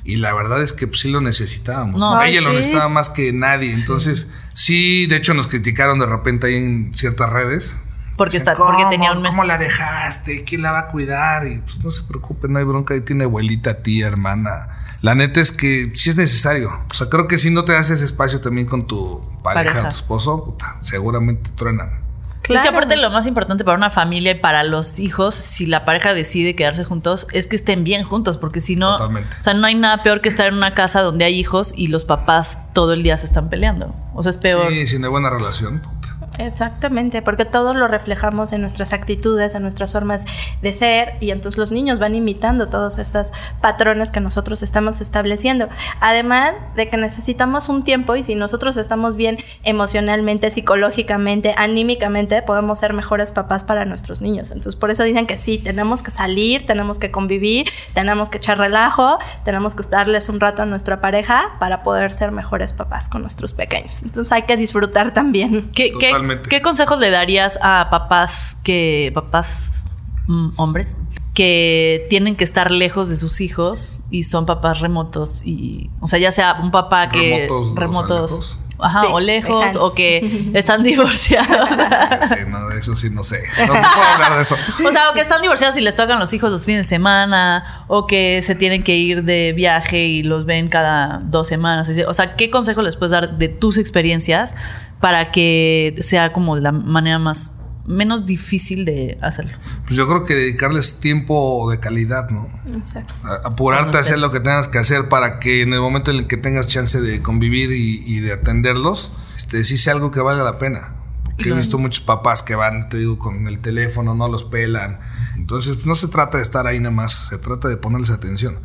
Y 0.05 0.15
la 0.15 0.33
verdad 0.33 0.63
es 0.63 0.73
que 0.73 0.87
pues, 0.87 1.01
sí 1.01 1.11
lo 1.11 1.21
necesitábamos. 1.21 1.99
No, 1.99 2.23
Ella 2.23 2.41
lo 2.41 2.53
necesitaba 2.53 2.89
más 2.89 3.11
que 3.11 3.33
nadie. 3.33 3.73
Entonces, 3.75 4.29
sí, 4.55 5.07
de 5.09 5.17
hecho 5.17 5.35
nos 5.35 5.49
criticaron 5.49 5.99
de 5.99 6.07
repente 6.07 6.47
ahí 6.47 6.55
en 6.55 6.95
ciertas 6.95 7.31
redes. 7.31 7.77
Porque, 8.17 8.39
Dicen, 8.39 8.49
está, 8.49 8.57
porque 8.63 8.77
"¿Cómo? 8.85 8.91
tenía 8.91 9.11
un 9.13 9.23
mes. 9.23 9.31
¿Cómo 9.31 9.43
la 9.43 9.59
dejaste? 9.59 10.45
¿Quién 10.45 10.63
la 10.63 10.71
va 10.71 10.79
a 10.79 10.87
cuidar? 10.89 11.49
Y 11.49 11.59
pues 11.59 11.83
no 11.83 11.91
se 11.91 12.05
preocupe, 12.05 12.47
no 12.47 12.61
hay 12.61 12.65
bronca. 12.65 12.95
Ahí 12.95 13.01
tiene 13.01 13.25
abuelita, 13.25 13.83
tía, 13.83 14.07
hermana. 14.07 14.69
La 15.03 15.17
neta 15.17 15.41
es 15.41 15.51
que 15.51 15.91
sí 15.97 16.11
es 16.11 16.17
necesario. 16.17 16.71
O 16.89 16.95
sea, 16.95 17.09
creo 17.11 17.27
que 17.27 17.37
si 17.39 17.51
no 17.51 17.65
te 17.65 17.73
das 17.73 17.91
ese 17.91 18.05
espacio 18.05 18.41
también 18.41 18.69
con 18.69 18.87
tu 18.87 19.21
pareja, 19.43 19.73
Pareja. 19.73 19.89
tu 19.91 19.97
esposo, 19.97 20.45
puta, 20.45 20.77
seguramente 20.83 21.51
truenan. 21.57 22.06
Es 22.49 22.61
que 22.61 22.69
aparte 22.69 22.97
lo 22.97 23.11
más 23.11 23.27
importante 23.27 23.65
para 23.65 23.77
una 23.77 23.91
familia 23.91 24.33
y 24.33 24.35
para 24.37 24.63
los 24.63 24.99
hijos, 24.99 25.35
si 25.35 25.67
la 25.67 25.85
pareja 25.85 26.15
decide 26.15 26.55
quedarse 26.55 26.85
juntos, 26.85 27.27
es 27.33 27.47
que 27.49 27.57
estén 27.57 27.85
bien 27.85 28.05
juntos, 28.05 28.39
porque 28.39 28.61
si 28.61 28.77
no, 28.77 28.93
Totalmente. 28.93 29.37
o 29.39 29.43
sea, 29.43 29.55
no 29.55 29.67
hay 29.67 29.75
nada 29.75 30.03
peor 30.03 30.21
que 30.21 30.29
estar 30.29 30.49
en 30.49 30.55
una 30.55 30.75
casa 30.75 31.03
donde 31.03 31.25
hay 31.25 31.39
hijos 31.39 31.73
y 31.77 31.89
los 31.89 32.05
papás 32.05 32.73
todo 32.73 32.93
el 32.93 33.03
día 33.03 33.17
se 33.17 33.27
están 33.27 33.49
peleando. 33.49 33.95
O 34.15 34.23
sea, 34.23 34.31
es 34.31 34.39
peor. 34.39 34.71
Sí, 34.71 34.87
si 34.87 34.99
no 34.99 35.07
hay 35.07 35.11
buena 35.11 35.31
relación, 35.31 35.81
puta. 35.81 36.16
Exactamente, 36.39 37.23
porque 37.23 37.45
todo 37.45 37.75
lo 37.75 37.89
reflejamos 37.89 38.53
en 38.53 38.61
nuestras 38.61 38.93
actitudes, 38.93 39.55
en 39.55 39.63
nuestras 39.63 39.93
formas 39.93 40.25
de 40.63 40.73
ser 40.73 41.15
y 41.21 41.31
entonces 41.31 41.59
los 41.59 41.71
niños 41.73 41.99
van 41.99 42.15
imitando 42.15 42.69
todos 42.69 42.99
estos 42.99 43.33
patrones 43.61 44.11
que 44.11 44.21
nosotros 44.21 44.63
estamos 44.63 45.01
estableciendo. 45.01 45.69
Además 46.01 46.55
de 46.75 46.87
que 46.89 46.97
necesitamos 46.97 47.69
un 47.69 47.83
tiempo 47.83 48.17
y 48.17 48.23
si 48.23 48.35
nosotros 48.35 48.77
estamos 48.77 49.17
bien 49.17 49.39
emocionalmente, 49.65 50.51
psicológicamente, 50.51 51.55
anímicamente, 51.57 52.43
podemos 52.43 52.79
ser 52.79 52.93
mejores 52.93 53.31
papás 53.31 53.65
para 53.65 53.85
nuestros 53.85 54.21
niños. 54.21 54.51
Entonces 54.51 54.77
por 54.77 54.91
eso 54.91 55.03
dicen 55.05 55.27
que 55.27 55.39
sí, 55.39 55.59
tenemos 55.59 56.03
que 56.03 56.11
salir, 56.11 56.67
tenemos 56.67 56.99
que 56.99 57.11
convivir, 57.11 57.71
tenemos 57.95 58.31
que 58.31 58.39
echar 58.39 58.59
relajo, 58.59 59.19
tenemos 59.45 59.75
que 59.75 59.85
darles 59.85 60.29
un 60.29 60.41
rato 60.41 60.63
a 60.63 60.67
nuestra 60.67 61.01
pareja 61.01 61.57
para 61.59 61.83
poder 61.83 62.13
ser 62.13 62.33
mejores 62.33 62.73
papás 62.73 63.09
con 63.09 63.23
nuestros 63.23 63.55
pequeños. 63.55 64.03
Entonces 64.03 64.33
hay 64.33 64.43
que 64.43 64.57
disfrutar 64.57 65.15
también. 65.15 65.71
¿Qué, 65.75 65.93
qué, 65.99 66.13
Totalmente. 66.27 66.49
qué 66.51 66.63
consejos 66.63 66.99
le 66.99 67.11
darías 67.11 67.59
a 67.63 67.89
papás 67.91 68.59
que, 68.63 69.11
papás 69.15 69.85
mm, 70.27 70.49
hombres, 70.57 70.97
que 71.35 72.07
tienen 72.09 72.35
que 72.37 72.45
estar 72.45 72.71
lejos 72.71 73.09
de 73.09 73.17
sus 73.17 73.41
hijos 73.41 74.01
y 74.11 74.25
son 74.25 74.47
papás 74.47 74.81
remotos 74.81 75.43
y, 75.45 75.91
o 76.01 76.09
sea, 76.09 76.19
ya 76.19 76.33
sea 76.33 76.59
un 76.63 76.71
papá 76.71 77.11
que 77.11 77.47
Remotos, 77.49 77.69
o 77.69 77.75
sea, 77.75 77.81
remotos, 77.83 78.31
lejos. 78.31 78.59
ajá, 78.79 79.01
Sí, 79.03 79.07
o 79.13 79.21
lejos 79.21 79.61
lejanos. 79.61 79.83
o 79.83 79.95
que 79.95 80.51
están 80.55 80.83
divorciados. 80.83 81.69
Sí, 82.29 82.35
no, 82.49 82.71
eso 82.73 82.97
sí 82.97 83.11
no 83.11 83.23
sé. 83.23 83.43
No, 83.59 83.67
no 83.67 83.73
puedo 83.75 84.07
hablar 84.15 84.37
de 84.37 84.43
eso. 84.43 84.57
O 84.87 84.91
sea, 84.91 85.11
o 85.11 85.13
que 85.15 85.21
están 85.21 85.43
divorciados 85.43 85.77
y 85.77 85.81
les 85.83 85.95
tocan 85.95 86.19
los 86.19 86.33
hijos 86.33 86.51
los 86.51 86.65
fines 86.65 86.83
de 86.83 86.89
semana, 86.89 87.85
o 87.89 88.07
que 88.07 88.41
se 88.43 88.55
tienen 88.55 88.83
que 88.83 88.97
ir 88.97 89.23
de 89.25 89.53
viaje 89.53 90.07
y 90.07 90.23
los 90.23 90.47
ven 90.47 90.69
cada 90.69 91.21
dos 91.23 91.47
semanas. 91.49 91.89
O 92.09 92.15
sea, 92.15 92.35
¿qué 92.37 92.51
consejo 92.51 92.81
les 92.83 92.97
puedes 92.97 93.13
dar 93.13 93.37
de 93.37 93.49
tus 93.49 93.77
experiencias 93.79 94.55
para 95.01 95.31
que 95.33 95.97
sea 96.01 96.33
como 96.33 96.57
la 96.57 96.73
manera 96.73 97.19
más 97.19 97.53
menos 97.87 98.27
difícil 98.27 98.85
de 98.85 99.17
hacerlo? 99.23 99.53
Pues 99.85 99.95
yo 99.97 100.09
creo 100.09 100.25
que 100.25 100.35
dedicarles 100.35 100.99
tiempo 100.99 101.71
de 101.71 101.79
calidad, 101.79 102.29
¿no? 102.31 102.49
Exacto. 102.77 103.15
A- 103.23 103.41
apurarte 103.47 103.97
a 103.97 104.01
hacer 104.01 104.19
lo 104.19 104.33
que 104.33 104.41
tengas 104.41 104.67
que 104.69 104.79
hacer 104.79 105.09
para 105.09 105.39
que 105.39 105.63
en 105.63 105.73
el 105.73 105.81
momento 105.81 106.11
en 106.11 106.17
el 106.19 106.27
que 106.27 106.37
tengas 106.37 106.67
chance 106.67 107.01
de 107.01 107.23
convivir 107.23 107.71
y, 107.73 108.03
y 108.05 108.19
de 108.21 108.33
atenderlos, 108.33 109.13
este, 109.37 109.65
sí 109.65 109.79
sea 109.79 109.93
algo 109.93 110.11
que 110.11 110.21
valga 110.21 110.43
la 110.43 110.59
pena. 110.59 110.95
Porque 111.37 111.51
he 111.51 111.53
visto 111.53 111.77
muchos 111.79 112.03
papás 112.03 112.43
que 112.43 112.55
van, 112.55 112.89
te 112.89 112.97
digo, 112.97 113.19
con 113.19 113.47
el 113.47 113.59
teléfono, 113.61 114.15
no 114.15 114.27
los 114.27 114.45
pelan. 114.45 114.99
Entonces, 115.37 115.75
pues, 115.77 115.85
no 115.87 115.95
se 115.95 116.09
trata 116.09 116.39
de 116.39 116.43
estar 116.43 116.67
ahí 116.67 116.81
nada 116.81 116.95
más, 116.95 117.29
se 117.29 117.37
trata 117.37 117.69
de 117.69 117.77
ponerles 117.77 118.09
atención. 118.11 118.59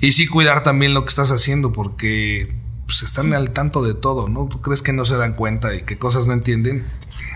Y 0.00 0.12
sí 0.12 0.26
cuidar 0.26 0.62
también 0.62 0.94
lo 0.94 1.02
que 1.04 1.10
estás 1.10 1.30
haciendo, 1.30 1.70
porque 1.72 2.56
pues, 2.88 3.02
están 3.02 3.34
al 3.34 3.50
tanto 3.50 3.82
de 3.84 3.92
todo, 3.94 4.28
¿no? 4.30 4.46
¿Tú 4.46 4.62
crees 4.62 4.80
que 4.80 4.94
no 4.94 5.04
se 5.04 5.16
dan 5.18 5.34
cuenta 5.34 5.74
y 5.74 5.82
que 5.82 5.98
cosas 5.98 6.26
no 6.26 6.32
entienden? 6.32 6.86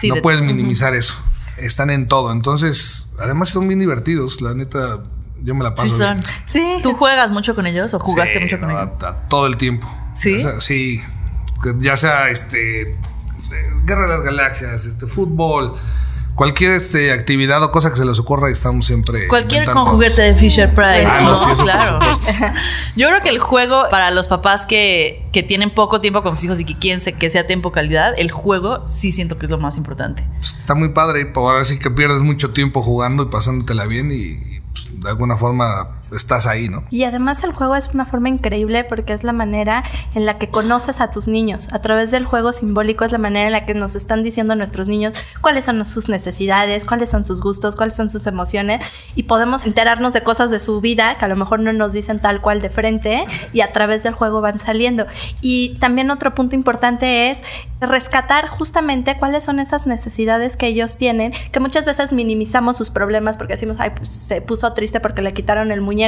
Sí, 0.00 0.08
no 0.08 0.14
de- 0.16 0.22
puedes 0.22 0.40
minimizar 0.40 0.94
eso. 0.94 1.14
Están 1.58 1.90
en 1.90 2.08
todo. 2.08 2.32
Entonces, 2.32 3.08
además 3.20 3.50
son 3.50 3.68
bien 3.68 3.78
divertidos. 3.78 4.40
La 4.40 4.54
neta, 4.54 5.02
yo 5.42 5.54
me 5.54 5.62
la 5.62 5.74
paso 5.74 5.88
Sí, 5.88 5.98
son. 5.98 6.14
bien. 6.20 6.24
Sí. 6.46 6.64
¿Tú 6.82 6.94
juegas 6.94 7.30
mucho 7.32 7.54
con 7.54 7.66
ellos 7.66 7.92
o 7.92 7.98
jugaste 8.00 8.38
Sí, 8.38 8.40
mucho 8.44 8.58
con 8.58 8.68
no, 8.70 8.80
ellos? 8.80 8.92
a- 9.02 9.08
a 9.08 9.28
todo 9.28 9.46
el 9.46 9.58
tiempo. 9.58 9.86
¿Sí? 10.16 10.36
O 10.36 10.38
sea, 10.40 10.60
sí. 10.60 11.02
Ya 11.80 11.96
sea 11.98 12.30
este. 12.30 12.82
eh, 12.82 12.96
Guerra 13.84 14.02
de 14.02 14.08
las 14.08 14.22
Galaxias, 14.22 14.86
este, 14.86 15.06
fútbol, 15.06 15.74
cualquier 16.34 16.72
este, 16.72 17.12
actividad 17.12 17.62
o 17.62 17.70
cosa 17.70 17.90
que 17.90 17.96
se 17.96 18.04
les 18.04 18.18
ocurra, 18.18 18.50
estamos 18.50 18.86
siempre. 18.86 19.28
Cualquier 19.28 19.70
con 19.70 19.86
juguete 19.86 20.22
de 20.22 20.34
Fisher 20.34 20.68
Price. 20.74 21.06
Ah, 21.06 21.20
no, 21.22 21.36
sí, 21.36 21.44
eso 21.46 21.56
por 21.56 21.64
claro. 21.64 21.98
Yo 22.96 23.08
creo 23.08 23.20
que 23.22 23.28
el 23.28 23.38
juego 23.38 23.84
para 23.90 24.10
los 24.10 24.28
papás 24.28 24.66
que, 24.66 25.28
que 25.32 25.42
tienen 25.42 25.70
poco 25.70 26.00
tiempo 26.00 26.22
con 26.22 26.36
sus 26.36 26.44
hijos 26.44 26.60
y 26.60 26.64
que 26.64 26.78
quieren 26.78 27.00
que 27.14 27.30
sea 27.30 27.46
tiempo 27.46 27.72
calidad, 27.72 28.14
el 28.16 28.30
juego 28.30 28.86
sí 28.86 29.12
siento 29.12 29.38
que 29.38 29.46
es 29.46 29.50
lo 29.50 29.58
más 29.58 29.76
importante. 29.76 30.24
Pues, 30.38 30.56
está 30.58 30.74
muy 30.74 30.90
padre. 30.90 31.20
y 31.22 31.38
ahora 31.38 31.64
sí 31.64 31.78
que 31.78 31.90
pierdes 31.90 32.22
mucho 32.22 32.52
tiempo 32.52 32.82
jugando 32.82 33.24
y 33.24 33.26
pasándotela 33.26 33.86
bien 33.86 34.10
y, 34.10 34.14
y, 34.14 34.62
pues, 34.72 34.88
de 35.00 35.08
alguna 35.08 35.36
forma 35.36 36.01
estás 36.14 36.46
ahí, 36.46 36.68
¿no? 36.68 36.84
Y 36.90 37.04
además 37.04 37.42
el 37.44 37.52
juego 37.52 37.76
es 37.76 37.88
una 37.92 38.06
forma 38.06 38.28
increíble 38.28 38.84
porque 38.84 39.12
es 39.12 39.24
la 39.24 39.32
manera 39.32 39.84
en 40.14 40.26
la 40.26 40.38
que 40.38 40.48
conoces 40.48 41.00
a 41.00 41.10
tus 41.10 41.28
niños. 41.28 41.68
A 41.72 41.80
través 41.80 42.10
del 42.10 42.24
juego 42.24 42.52
simbólico 42.52 43.04
es 43.04 43.12
la 43.12 43.18
manera 43.18 43.46
en 43.46 43.52
la 43.52 43.66
que 43.66 43.74
nos 43.74 43.94
están 43.94 44.22
diciendo 44.22 44.54
nuestros 44.54 44.88
niños 44.88 45.24
cuáles 45.40 45.64
son 45.64 45.84
sus 45.84 46.08
necesidades, 46.08 46.84
cuáles 46.84 47.10
son 47.10 47.24
sus 47.24 47.40
gustos, 47.40 47.76
cuáles 47.76 47.96
son 47.96 48.10
sus 48.10 48.26
emociones 48.26 48.92
y 49.14 49.24
podemos 49.24 49.66
enterarnos 49.66 50.12
de 50.12 50.22
cosas 50.22 50.50
de 50.50 50.60
su 50.60 50.80
vida 50.80 51.16
que 51.18 51.24
a 51.24 51.28
lo 51.28 51.36
mejor 51.36 51.60
no 51.60 51.72
nos 51.72 51.92
dicen 51.92 52.18
tal 52.18 52.40
cual 52.40 52.60
de 52.60 52.70
frente 52.70 53.24
y 53.52 53.60
a 53.60 53.72
través 53.72 54.02
del 54.02 54.14
juego 54.14 54.40
van 54.40 54.58
saliendo. 54.58 55.06
Y 55.40 55.76
también 55.78 56.10
otro 56.10 56.34
punto 56.34 56.54
importante 56.54 57.30
es 57.30 57.42
rescatar 57.80 58.48
justamente 58.48 59.16
cuáles 59.18 59.44
son 59.44 59.58
esas 59.58 59.86
necesidades 59.86 60.56
que 60.56 60.66
ellos 60.66 60.96
tienen, 60.96 61.32
que 61.50 61.60
muchas 61.60 61.84
veces 61.84 62.12
minimizamos 62.12 62.76
sus 62.76 62.90
problemas 62.90 63.36
porque 63.36 63.54
decimos, 63.54 63.78
ay, 63.80 63.90
pues 63.96 64.08
se 64.08 64.40
puso 64.40 64.72
triste 64.72 65.00
porque 65.00 65.22
le 65.22 65.32
quitaron 65.32 65.72
el 65.72 65.80
muñeco. 65.80 66.01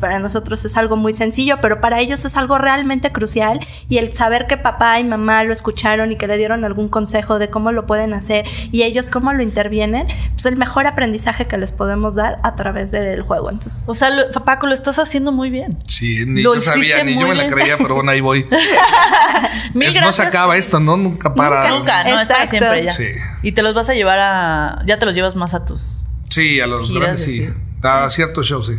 Para 0.00 0.18
nosotros 0.18 0.64
es 0.64 0.76
algo 0.76 0.96
muy 0.96 1.12
sencillo, 1.12 1.58
pero 1.62 1.80
para 1.80 2.00
ellos 2.00 2.24
es 2.24 2.36
algo 2.36 2.58
realmente 2.58 3.12
crucial 3.12 3.60
y 3.88 3.98
el 3.98 4.12
saber 4.14 4.46
que 4.46 4.56
papá 4.56 4.98
y 5.00 5.04
mamá 5.04 5.42
lo 5.44 5.52
escucharon 5.52 6.12
y 6.12 6.16
que 6.16 6.26
le 6.26 6.36
dieron 6.36 6.64
algún 6.64 6.88
consejo 6.88 7.38
de 7.38 7.48
cómo 7.48 7.72
lo 7.72 7.86
pueden 7.86 8.12
hacer 8.14 8.44
y 8.72 8.82
ellos 8.82 9.08
cómo 9.08 9.32
lo 9.32 9.42
intervienen, 9.42 10.06
pues 10.32 10.46
el 10.46 10.56
mejor 10.56 10.86
aprendizaje 10.86 11.46
que 11.46 11.56
les 11.58 11.72
podemos 11.72 12.14
dar 12.14 12.38
a 12.42 12.54
través 12.56 12.90
del 12.90 13.22
juego. 13.22 13.50
Entonces, 13.50 13.84
O 13.86 13.94
sea, 13.94 14.10
lo- 14.10 14.30
Paco, 14.44 14.66
lo 14.66 14.74
estás 14.74 14.98
haciendo 14.98 15.32
muy 15.32 15.50
bien. 15.50 15.78
Sí, 15.86 16.24
ni 16.26 16.42
Lo 16.42 16.54
yo 16.54 16.60
sabía, 16.62 17.04
ni 17.04 17.14
yo 17.18 17.26
me 17.28 17.34
la 17.34 17.46
creía, 17.46 17.76
pero 17.78 17.94
bueno, 17.96 18.10
ahí 18.10 18.20
voy. 18.20 18.46
Mil 19.74 19.88
Es- 19.88 20.00
no 20.00 20.12
se 20.12 20.22
acaba 20.22 20.56
esto, 20.56 20.80
¿no? 20.80 20.96
Nunca 20.96 21.34
para. 21.34 21.68
Nunca, 21.70 22.04
no, 22.04 22.20
es 22.20 22.28
para 22.28 22.44
Exacto. 22.44 22.50
siempre 22.50 22.84
ya. 22.84 22.92
Sí. 22.92 23.06
Y 23.42 23.52
te 23.52 23.62
los 23.62 23.74
vas 23.74 23.88
a 23.88 23.94
llevar 23.94 24.18
a. 24.18 24.82
Ya 24.86 24.98
te 24.98 25.06
los 25.06 25.14
llevas 25.14 25.36
más 25.36 25.54
a 25.54 25.64
tus. 25.64 26.04
Sí, 26.28 26.60
a 26.60 26.66
los 26.66 26.92
grandes 26.92 27.22
sí. 27.24 27.42
sí. 27.42 27.48
A 27.82 28.08
ciertos 28.10 28.46
shows, 28.46 28.66
sí. 28.66 28.74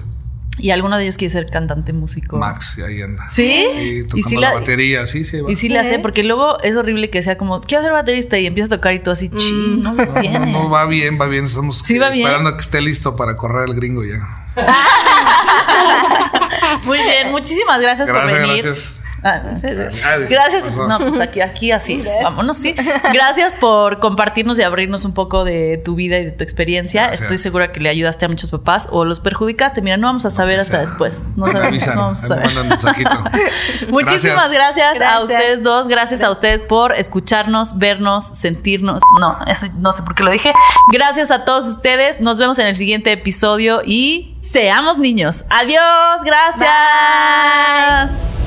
Y 0.61 0.71
alguno 0.71 0.97
de 0.97 1.03
ellos 1.03 1.17
quiere 1.17 1.31
ser 1.31 1.49
cantante, 1.49 1.91
músico. 1.91 2.37
Max, 2.37 2.79
ahí 2.85 3.01
anda. 3.01 3.29
¿Sí? 3.29 3.65
Sí, 3.71 3.79
y 3.79 4.03
tocando 4.03 4.29
sí 4.29 4.35
la, 4.35 4.49
la, 4.53 4.59
batería, 4.59 5.05
sí, 5.05 5.25
sí. 5.25 5.41
va. 5.41 5.51
y 5.51 5.55
sí 5.55 5.69
le 5.69 5.79
hace, 5.79 5.99
porque 5.99 6.23
luego 6.23 6.59
es 6.61 6.75
horrible 6.75 7.09
que 7.09 7.23
sea 7.23 7.37
como, 7.37 7.61
quiero 7.61 7.83
ser 7.83 7.91
baterista 7.91 8.37
y 8.37 8.45
empieza 8.45 8.67
a 8.67 8.77
tocar 8.77 8.93
y 8.93 8.99
tú 8.99 9.11
así, 9.11 9.29
ching, 9.29 9.81
no 9.81 9.93
lo 9.93 10.05
No, 10.05 10.21
no, 10.21 10.45
no, 10.45 10.69
va 10.69 10.85
bien, 10.85 11.19
va 11.19 11.27
bien. 11.27 11.45
Estamos 11.45 11.79
Sí, 11.79 11.97
va 11.97 12.09
bien. 12.09 12.27
esperando 12.27 12.49
a 12.51 12.55
que 12.55 12.61
esté 12.61 12.81
listo 12.81 13.15
para 13.15 13.37
correr 13.37 13.69
el 13.69 13.75
gringo 13.75 14.03
ya. 14.03 14.45
Muy 16.83 16.97
bien, 16.97 17.31
muchísimas 17.31 17.81
gracias, 17.81 18.09
por 18.09 18.25
venir. 18.25 18.63
gracias. 18.63 19.01
Ah. 19.23 19.41
Ah, 19.43 20.17
dije, 20.17 20.27
Gracias. 20.29 20.75
No, 20.75 20.99
pues 20.99 21.19
aquí, 21.19 21.41
aquí 21.41 21.71
así 21.71 22.01
es. 22.01 22.07
Vámonos, 22.23 22.57
sí. 22.57 22.75
Gracias 23.13 23.55
por 23.55 23.99
compartirnos 23.99 24.57
y 24.57 24.63
abrirnos 24.63 25.05
un 25.05 25.13
poco 25.13 25.43
de 25.43 25.81
tu 25.83 25.95
vida 25.95 26.17
y 26.17 26.25
de 26.25 26.31
tu 26.31 26.43
experiencia. 26.43 27.03
Gracias. 27.03 27.21
Estoy 27.23 27.37
segura 27.37 27.71
que 27.71 27.79
le 27.79 27.89
ayudaste 27.89 28.25
a 28.25 28.29
muchos 28.29 28.49
papás 28.49 28.87
o 28.91 29.05
los 29.05 29.19
perjudicaste. 29.19 29.81
Mira, 29.81 29.97
no 29.97 30.07
vamos 30.07 30.25
a 30.25 30.31
saber 30.31 30.59
hasta 30.59 30.77
sea. 30.77 30.81
después. 30.81 31.21
No 31.35 31.45
Me 31.45 31.51
sabemos, 31.51 31.71
avisan, 31.71 31.95
no 31.95 32.01
vamos 32.01 32.23
a 32.23 32.27
saber. 32.27 32.51
Muchísimas 33.89 34.51
gracias. 34.51 35.01
a 35.01 35.21
ustedes 35.21 35.63
dos. 35.63 35.87
Gracias, 35.87 36.23
a 36.23 36.31
ustedes 36.31 36.61
por 36.63 36.93
escucharnos, 36.93 37.77
vernos, 37.77 38.25
sentirnos. 38.25 39.01
No, 39.19 39.37
eso 39.47 39.67
no 39.77 39.91
sé 39.91 40.03
por 40.03 40.15
qué 40.15 40.23
lo 40.23 40.31
dije. 40.31 40.53
Gracias 40.91 41.31
a 41.31 41.45
todos 41.45 41.65
ustedes. 41.65 42.21
Nos 42.21 42.39
vemos 42.39 42.57
en 42.59 42.67
el 42.67 42.75
siguiente 42.75 43.11
episodio 43.11 43.81
y 43.85 44.35
seamos 44.41 44.97
niños. 44.97 45.43
Adiós. 45.49 46.21
Gracias. 46.23 48.40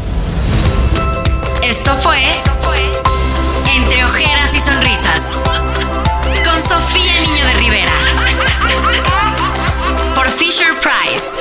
Esto 1.64 1.96
fue 1.96 2.18
Entre 3.74 4.04
Ojeras 4.04 4.54
y 4.54 4.60
Sonrisas 4.60 5.42
con 6.44 6.60
Sofía 6.60 7.18
Niño 7.22 7.46
de 7.46 7.54
Rivera 7.54 7.92
por 10.14 10.28
Fisher 10.30 10.74
Price. 10.80 11.40